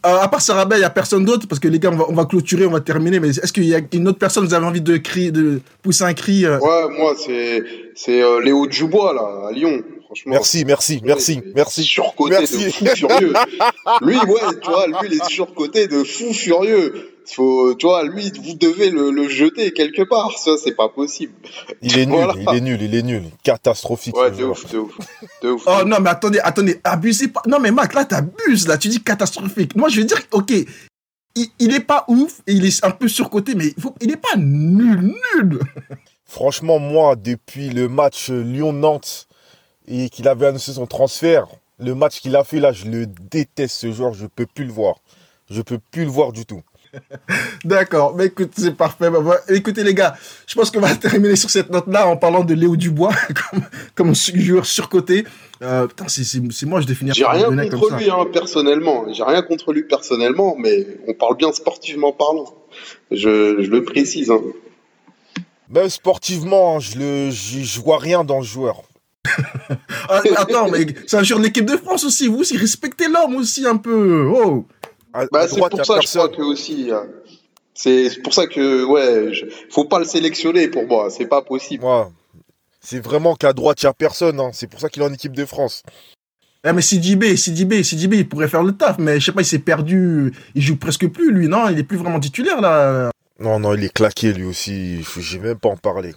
euh, 0.04 0.18
à 0.20 0.28
part 0.28 0.40
Sarabia, 0.40 0.76
il 0.76 0.80
n'y 0.80 0.84
a 0.84 0.90
personne 0.90 1.24
d'autre 1.24 1.46
parce 1.48 1.58
que 1.58 1.68
les 1.68 1.78
gars, 1.78 1.90
on 1.90 2.12
va, 2.12 2.24
clôturer, 2.24 2.66
on 2.66 2.70
va 2.70 2.80
terminer. 2.80 3.20
Mais 3.20 3.28
est-ce 3.28 3.52
qu'il 3.52 3.64
y 3.64 3.74
a 3.74 3.80
une 3.92 4.08
autre 4.08 4.18
personne, 4.18 4.44
vous 4.44 4.54
avez 4.54 4.66
envie 4.66 4.80
de 4.80 4.96
crier, 4.96 5.30
de 5.30 5.60
pousser 5.82 6.04
un 6.04 6.14
cri 6.14 6.46
Ouais, 6.46 6.88
moi, 6.98 7.14
c'est 7.16 7.62
c'est 7.94 8.22
Léo 8.42 8.66
Dubois 8.66 9.14
là, 9.14 9.48
à 9.48 9.52
Lyon. 9.52 9.82
Merci, 10.26 10.64
merci, 10.64 11.00
merci, 11.04 11.40
merci. 11.54 11.84
Surcoté 11.84 12.40
de 12.40 12.46
fou 12.46 12.84
furieux. 12.84 13.32
lui, 14.02 14.16
ouais, 14.16 14.40
tu 14.62 14.70
vois, 14.70 14.86
lui, 14.86 14.96
il 15.06 15.14
est 15.14 15.28
surcoté 15.28 15.86
de 15.86 16.04
fou 16.04 16.32
furieux. 16.32 17.08
Faut, 17.24 17.74
tu 17.74 17.86
vois, 17.86 18.04
lui, 18.04 18.32
vous 18.42 18.54
devez 18.54 18.90
le, 18.90 19.28
jeter 19.28 19.72
quelque 19.72 20.02
part. 20.02 20.36
Ça, 20.38 20.52
c'est 20.62 20.74
pas 20.74 20.88
possible. 20.88 21.32
Il 21.80 21.98
est 21.98 22.06
nul, 22.06 22.26
il 22.36 22.56
est 22.56 22.60
nul, 22.60 22.82
il 22.82 22.94
est 22.94 23.02
nul. 23.02 23.24
Catastrophique. 23.42 24.16
Ouais, 24.16 24.30
de 24.30 24.44
ouf, 24.44 24.70
de 24.70 24.78
ouf, 24.78 24.98
de 25.42 25.50
ouf. 25.50 25.62
Oh 25.66 25.84
non, 25.86 25.98
mais 26.00 26.10
attendez, 26.10 26.40
attendez, 26.40 26.80
abusez 26.84 27.28
pas. 27.28 27.42
Non, 27.46 27.58
mais 27.60 27.70
Mac, 27.70 27.94
là, 27.94 28.04
t'abuses, 28.04 28.66
là. 28.66 28.76
Tu 28.76 28.88
dis 28.88 29.02
catastrophique. 29.02 29.76
Moi, 29.76 29.88
je 29.88 30.00
veux 30.00 30.06
dire, 30.06 30.20
ok, 30.32 30.52
il, 31.34 31.46
il 31.58 31.74
est 31.74 31.80
pas 31.80 32.04
ouf, 32.08 32.40
il 32.46 32.66
est 32.66 32.84
un 32.84 32.90
peu 32.90 33.08
surcoté, 33.08 33.54
mais 33.54 33.72
il, 33.76 33.82
faut, 33.82 33.94
il 34.00 34.10
est 34.10 34.16
pas 34.16 34.36
nul, 34.36 35.14
nul. 35.36 35.60
Franchement, 36.24 36.78
moi, 36.78 37.14
depuis 37.16 37.68
le 37.68 37.88
match 37.88 38.30
Lyon-Nantes, 38.30 39.28
et 39.86 40.08
qu'il 40.08 40.28
avait 40.28 40.46
annoncé 40.46 40.72
son 40.72 40.86
transfert, 40.86 41.46
le 41.78 41.94
match 41.94 42.20
qu'il 42.20 42.36
a 42.36 42.44
fait 42.44 42.60
là, 42.60 42.72
je 42.72 42.86
le 42.86 43.06
déteste 43.06 43.76
ce 43.76 43.92
joueur, 43.92 44.14
je 44.14 44.26
peux 44.26 44.46
plus 44.46 44.64
le 44.64 44.72
voir. 44.72 44.96
Je 45.50 45.60
peux 45.62 45.78
plus 45.90 46.04
le 46.04 46.10
voir 46.10 46.32
du 46.32 46.46
tout. 46.46 46.62
D'accord, 47.64 48.14
mais 48.14 48.26
écoute, 48.26 48.52
c'est 48.56 48.76
parfait. 48.76 49.10
Bah, 49.10 49.20
bah, 49.20 49.38
écoutez 49.48 49.82
les 49.82 49.94
gars, 49.94 50.14
je 50.46 50.54
pense 50.54 50.70
qu'on 50.70 50.80
va 50.80 50.94
terminer 50.96 51.36
sur 51.36 51.50
cette 51.50 51.70
note-là 51.70 52.06
en 52.06 52.16
parlant 52.16 52.44
de 52.44 52.54
Léo 52.54 52.76
Dubois 52.76 53.14
comme, 53.50 53.62
comme 53.94 54.14
joueur 54.14 54.66
surcoté. 54.66 55.24
Euh, 55.62 55.86
putain, 55.86 56.06
c'est 56.08 56.66
moi, 56.66 56.80
je 56.80 56.86
définis. 56.86 57.12
J'ai 57.14 57.24
rien 57.24 57.44
contre 57.68 57.96
lui 57.96 58.10
hein, 58.10 58.26
personnellement. 58.32 59.06
J'ai 59.12 59.22
rien 59.22 59.42
contre 59.42 59.72
lui 59.72 59.84
personnellement, 59.84 60.56
mais 60.58 60.86
on 61.06 61.14
parle 61.14 61.36
bien 61.36 61.52
sportivement 61.52 62.12
parlant. 62.12 62.52
Je, 63.10 63.62
je 63.62 63.70
le 63.70 63.84
précise. 63.84 64.30
Hein. 64.30 64.40
Même 65.70 65.88
sportivement, 65.88 66.80
je 66.80 66.98
le, 66.98 67.30
je 67.30 67.80
vois 67.80 67.98
rien 67.98 68.24
dans 68.24 68.38
le 68.40 68.44
joueur. 68.44 68.82
Ah, 70.08 70.20
attends, 70.36 70.68
mais 70.68 70.86
c'est 71.06 71.16
un 71.16 71.22
joueur 71.22 71.40
de 71.40 71.44
l'équipe 71.44 71.64
de 71.64 71.76
France 71.76 72.04
aussi. 72.04 72.28
Vous 72.28 72.38
aussi, 72.38 72.56
respectez 72.56 73.08
l'homme 73.08 73.36
aussi 73.36 73.66
un 73.66 73.76
peu. 73.76 74.26
Oh. 74.26 74.66
Bah, 75.30 75.46
c'est 75.48 75.58
pour 75.58 75.84
ça, 75.84 76.00
je 76.00 76.08
crois 76.08 76.28
que 76.28 76.42
aussi. 76.42 76.90
Hein. 76.90 77.06
C'est 77.74 78.22
pour 78.22 78.34
ça 78.34 78.46
que, 78.46 78.84
ouais, 78.84 79.32
faut 79.70 79.84
pas 79.84 79.98
le 79.98 80.04
sélectionner 80.04 80.68
pour 80.68 80.86
moi. 80.86 81.08
C'est 81.10 81.26
pas 81.26 81.42
possible. 81.42 81.84
C'est 82.80 83.00
vraiment 83.00 83.34
qu'à 83.36 83.52
droite, 83.52 83.82
il 83.82 83.86
n'y 83.86 83.90
a 83.90 83.94
personne. 83.94 84.40
Hein. 84.40 84.50
C'est 84.52 84.66
pour 84.66 84.80
ça 84.80 84.88
qu'il 84.88 85.02
est 85.02 85.06
en 85.06 85.12
équipe 85.12 85.36
de 85.36 85.44
France. 85.44 85.82
Eh, 86.64 86.72
mais 86.72 86.82
CDB, 86.82 87.36
CDB, 87.36 87.82
CDB, 87.82 88.18
il 88.18 88.28
pourrait 88.28 88.48
faire 88.48 88.62
le 88.62 88.72
taf, 88.72 88.98
mais 88.98 89.18
je 89.18 89.26
sais 89.26 89.32
pas, 89.32 89.40
il 89.40 89.46
s'est 89.46 89.58
perdu. 89.58 90.32
Il 90.54 90.62
joue 90.62 90.76
presque 90.76 91.08
plus, 91.08 91.32
lui, 91.32 91.48
non? 91.48 91.68
Il 91.68 91.78
est 91.78 91.84
plus 91.84 91.96
vraiment 91.96 92.20
titulaire, 92.20 92.60
là. 92.60 93.10
Non, 93.40 93.58
non, 93.58 93.74
il 93.74 93.82
est 93.84 93.92
claqué, 93.92 94.32
lui 94.32 94.44
aussi. 94.44 95.02
Je 95.02 95.38
vais 95.38 95.48
même 95.48 95.58
pas 95.58 95.70
en 95.70 95.76
parler. 95.76 96.14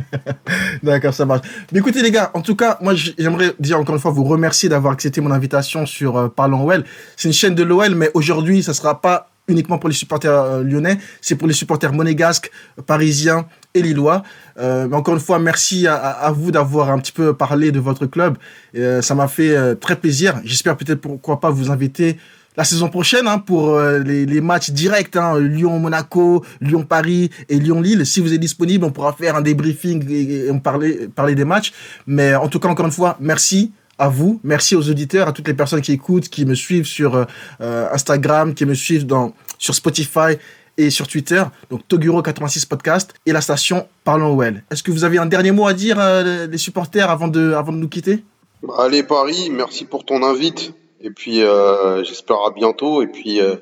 D'accord, 0.82 1.14
ça 1.14 1.24
marche. 1.24 1.46
Mais 1.72 1.78
écoutez 1.78 2.02
les 2.02 2.10
gars, 2.10 2.30
en 2.34 2.40
tout 2.40 2.56
cas, 2.56 2.78
moi 2.80 2.94
j'aimerais 2.94 3.54
dire 3.58 3.78
encore 3.78 3.94
une 3.94 4.00
fois 4.00 4.10
vous 4.10 4.24
remercier 4.24 4.68
d'avoir 4.68 4.92
accepté 4.92 5.20
mon 5.20 5.30
invitation 5.30 5.86
sur 5.86 6.16
euh, 6.16 6.28
Parlons 6.28 6.66
OL. 6.66 6.84
C'est 7.16 7.28
une 7.28 7.34
chaîne 7.34 7.54
de 7.54 7.62
l'OL, 7.62 7.94
mais 7.94 8.10
aujourd'hui, 8.14 8.62
ça 8.62 8.74
sera 8.74 9.00
pas 9.00 9.28
uniquement 9.48 9.78
pour 9.78 9.88
les 9.88 9.94
supporters 9.94 10.32
euh, 10.32 10.62
lyonnais, 10.62 10.98
c'est 11.20 11.34
pour 11.34 11.48
les 11.48 11.54
supporters 11.54 11.92
monégasques, 11.92 12.50
parisiens 12.86 13.46
et 13.74 13.82
lillois. 13.82 14.22
Euh, 14.58 14.86
mais 14.88 14.96
encore 14.96 15.14
une 15.14 15.20
fois, 15.20 15.38
merci 15.38 15.86
à, 15.86 16.32
vous 16.34 16.50
d'avoir 16.50 16.90
un 16.90 16.98
petit 16.98 17.12
peu 17.12 17.34
parlé 17.34 17.72
de 17.72 17.80
votre 17.80 18.06
club. 18.06 18.36
ça 19.00 19.14
m'a 19.14 19.28
fait 19.28 19.76
très 19.76 19.96
plaisir. 19.96 20.40
J'espère 20.44 20.76
peut-être 20.76 21.00
pourquoi 21.00 21.40
pas 21.40 21.50
vous 21.50 21.70
inviter 21.70 22.18
la 22.56 22.64
saison 22.64 22.88
prochaine 22.88 23.26
hein, 23.26 23.38
pour 23.38 23.70
euh, 23.70 23.98
les, 24.00 24.26
les, 24.26 24.40
matchs 24.40 24.70
directs, 24.70 25.16
hein, 25.16 25.38
Lyon-Monaco, 25.38 26.44
Lyon-Paris 26.60 27.30
et 27.48 27.58
Lyon-Lille. 27.58 28.04
Si 28.04 28.20
vous 28.20 28.32
êtes 28.32 28.40
disponible, 28.40 28.84
on 28.84 28.90
pourra 28.90 29.12
faire 29.12 29.36
un 29.36 29.40
débriefing 29.40 30.08
et, 30.10 30.48
et, 30.48 30.60
parler, 30.60 31.08
parler 31.08 31.34
des 31.34 31.44
matchs. 31.44 31.72
Mais 32.06 32.34
en 32.34 32.48
tout 32.48 32.60
cas, 32.60 32.68
encore 32.68 32.86
une 32.86 32.92
fois, 32.92 33.16
merci 33.20 33.72
à 33.98 34.08
vous, 34.08 34.40
merci 34.42 34.74
aux 34.74 34.88
auditeurs, 34.88 35.28
à 35.28 35.32
toutes 35.32 35.48
les 35.48 35.54
personnes 35.54 35.80
qui 35.80 35.92
écoutent, 35.92 36.28
qui 36.28 36.44
me 36.44 36.54
suivent 36.54 36.86
sur 36.86 37.14
euh, 37.60 37.88
Instagram, 37.92 38.54
qui 38.54 38.66
me 38.66 38.74
suivent 38.74 39.06
dans, 39.06 39.32
sur 39.58 39.74
Spotify 39.74 40.36
et 40.76 40.90
sur 40.90 41.06
Twitter. 41.06 41.42
Donc 41.70 41.82
Toguro86 41.88 42.66
Podcast 42.66 43.14
et 43.26 43.32
la 43.32 43.40
station 43.40 43.86
Parlons 44.04 44.36
Well. 44.36 44.64
Est-ce 44.70 44.82
que 44.82 44.90
vous 44.90 45.04
avez 45.04 45.18
un 45.18 45.26
dernier 45.26 45.52
mot 45.52 45.66
à 45.66 45.74
dire, 45.74 45.96
euh, 45.98 46.46
les 46.46 46.58
supporters, 46.58 47.08
avant 47.10 47.28
de, 47.28 47.52
avant 47.52 47.72
de 47.72 47.78
nous 47.78 47.88
quitter? 47.88 48.24
Allez 48.78 49.02
Paris, 49.02 49.50
merci 49.50 49.84
pour 49.84 50.04
ton 50.04 50.22
invite. 50.22 50.72
Et 51.02 51.10
puis, 51.10 51.42
euh, 51.42 52.04
j'espère 52.04 52.44
à 52.46 52.50
bientôt. 52.50 53.02
Et 53.02 53.06
puis, 53.06 53.40
euh, 53.40 53.56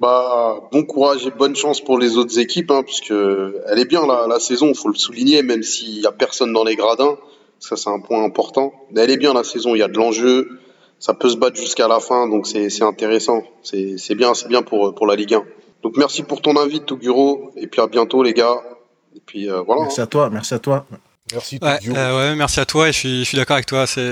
bah, 0.00 0.60
bon 0.72 0.84
courage 0.84 1.26
et 1.26 1.30
bonne 1.30 1.54
chance 1.54 1.80
pour 1.80 1.98
les 1.98 2.16
autres 2.16 2.38
équipes, 2.38 2.70
hein, 2.70 2.82
puisque 2.82 3.12
elle 3.12 3.78
est 3.78 3.88
bien 3.88 4.06
la, 4.06 4.26
la 4.26 4.40
saison, 4.40 4.68
il 4.68 4.76
faut 4.76 4.88
le 4.88 4.94
souligner, 4.94 5.42
même 5.42 5.62
s'il 5.62 6.00
n'y 6.00 6.06
a 6.06 6.12
personne 6.12 6.52
dans 6.52 6.64
les 6.64 6.76
gradins. 6.76 7.16
Ça, 7.60 7.76
c'est 7.76 7.90
un 7.90 8.00
point 8.00 8.24
important. 8.24 8.72
Mais 8.90 9.02
elle 9.02 9.10
est 9.10 9.16
bien 9.16 9.32
la 9.32 9.44
saison, 9.44 9.74
il 9.74 9.78
y 9.78 9.82
a 9.82 9.88
de 9.88 9.96
l'enjeu. 9.96 10.58
Ça 10.98 11.14
peut 11.14 11.28
se 11.28 11.36
battre 11.36 11.56
jusqu'à 11.56 11.88
la 11.88 12.00
fin, 12.00 12.28
donc 12.28 12.46
c'est 12.46 12.82
intéressant. 12.82 13.42
C'est 13.62 14.14
bien, 14.14 14.34
c'est 14.34 14.48
bien 14.48 14.62
pour, 14.62 14.94
pour 14.94 15.06
la 15.06 15.16
Ligue 15.16 15.34
1. 15.34 15.44
Donc 15.82 15.96
merci 15.96 16.22
pour 16.22 16.40
ton 16.40 16.56
invite, 16.56 16.86
Toguro. 16.86 17.50
Et 17.56 17.66
puis 17.66 17.80
à 17.80 17.86
bientôt, 17.86 18.22
les 18.22 18.34
gars. 18.34 18.62
Et 19.14 19.20
puis 19.24 19.50
euh, 19.50 19.62
voilà. 19.62 19.82
Merci 19.82 20.00
à 20.00 20.06
toi, 20.06 20.30
merci 20.30 20.54
à 20.54 20.58
toi. 20.58 20.86
Merci, 21.32 21.58
ouais, 21.62 21.78
euh, 21.88 22.30
ouais, 22.30 22.36
merci 22.36 22.60
à 22.60 22.66
toi 22.66 22.88
et 22.88 22.92
je 22.92 22.98
suis, 22.98 23.18
je 23.20 23.24
suis 23.24 23.36
d'accord 23.36 23.54
avec 23.54 23.66
toi. 23.66 23.86
C'est 23.86 24.04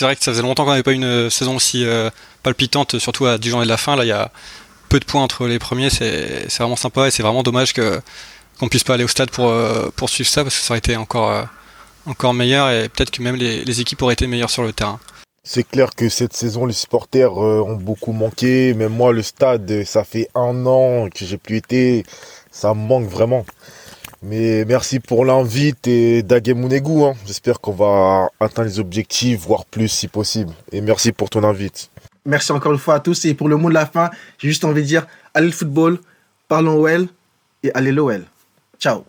vrai 0.00 0.16
que 0.16 0.22
ça 0.22 0.32
faisait 0.32 0.42
longtemps 0.42 0.64
qu'on 0.64 0.70
n'avait 0.70 0.82
pas 0.82 0.92
une 0.92 1.30
saison 1.30 1.56
aussi 1.56 1.84
euh, 1.84 2.10
palpitante, 2.42 2.98
surtout 2.98 3.26
à 3.26 3.38
10 3.38 3.50
journées 3.50 3.64
de 3.64 3.70
la 3.70 3.76
fin. 3.76 3.96
Là, 3.96 4.04
il 4.04 4.08
y 4.08 4.12
a 4.12 4.30
peu 4.88 5.00
de 5.00 5.04
points 5.04 5.22
entre 5.22 5.46
les 5.46 5.58
premiers, 5.58 5.90
c'est 5.90 6.46
vraiment 6.58 6.76
sympa 6.76 7.08
et 7.08 7.10
c'est 7.10 7.22
vraiment 7.22 7.42
dommage 7.42 7.72
que 7.72 8.00
qu'on 8.58 8.68
puisse 8.68 8.84
pas 8.84 8.94
aller 8.94 9.04
au 9.04 9.08
stade 9.08 9.30
pour 9.30 9.48
euh, 9.48 9.88
poursuivre 9.96 10.28
ça 10.28 10.44
parce 10.44 10.54
que 10.54 10.62
ça 10.62 10.72
aurait 10.72 10.78
été 10.78 10.96
encore 10.96 11.30
euh, 11.30 11.42
encore 12.04 12.34
meilleur 12.34 12.70
et 12.70 12.88
peut-être 12.90 13.10
que 13.10 13.22
même 13.22 13.36
les, 13.36 13.64
les, 13.64 13.80
équipes 13.80 14.02
auraient 14.02 14.12
été 14.12 14.26
meilleures 14.26 14.50
sur 14.50 14.62
le 14.62 14.72
terrain. 14.72 15.00
C'est 15.44 15.66
clair 15.66 15.94
que 15.96 16.08
cette 16.08 16.34
saison, 16.34 16.66
les 16.66 16.74
supporters 16.74 17.36
ont 17.36 17.74
beaucoup 17.74 18.12
manqué. 18.12 18.74
Même 18.74 18.92
moi, 18.92 19.12
le 19.12 19.22
stade, 19.22 19.84
ça 19.84 20.04
fait 20.04 20.28
un 20.34 20.66
an 20.66 21.08
que 21.08 21.24
j'ai 21.24 21.38
plus 21.38 21.56
été. 21.56 22.04
Ça 22.52 22.74
me 22.74 22.80
manque 22.86 23.08
vraiment. 23.08 23.44
Mais 24.22 24.64
merci 24.64 25.00
pour 25.00 25.24
l'invite 25.24 25.88
et 25.88 26.22
Dagemunegu. 26.22 27.02
Hein. 27.02 27.14
J'espère 27.26 27.60
qu'on 27.60 27.72
va 27.72 28.28
atteindre 28.38 28.68
les 28.68 28.78
objectifs, 28.78 29.40
voire 29.40 29.64
plus 29.64 29.88
si 29.88 30.06
possible. 30.06 30.52
Et 30.70 30.80
merci 30.80 31.10
pour 31.10 31.28
ton 31.28 31.42
invite. 31.42 31.90
Merci 32.24 32.52
encore 32.52 32.72
une 32.72 32.78
fois 32.78 32.94
à 32.94 33.00
tous. 33.00 33.24
Et 33.24 33.34
pour 33.34 33.48
le 33.48 33.56
mot 33.56 33.68
de 33.68 33.74
la 33.74 33.86
fin, 33.86 34.10
j'ai 34.38 34.48
juste 34.48 34.64
envie 34.64 34.82
de 34.82 34.86
dire 34.86 35.06
allez 35.34 35.46
le 35.46 35.52
football, 35.52 35.98
parlons 36.46 36.80
OL 36.80 37.08
et 37.64 37.72
allez 37.74 37.90
l'OL. 37.90 38.24
Ciao. 38.78 39.04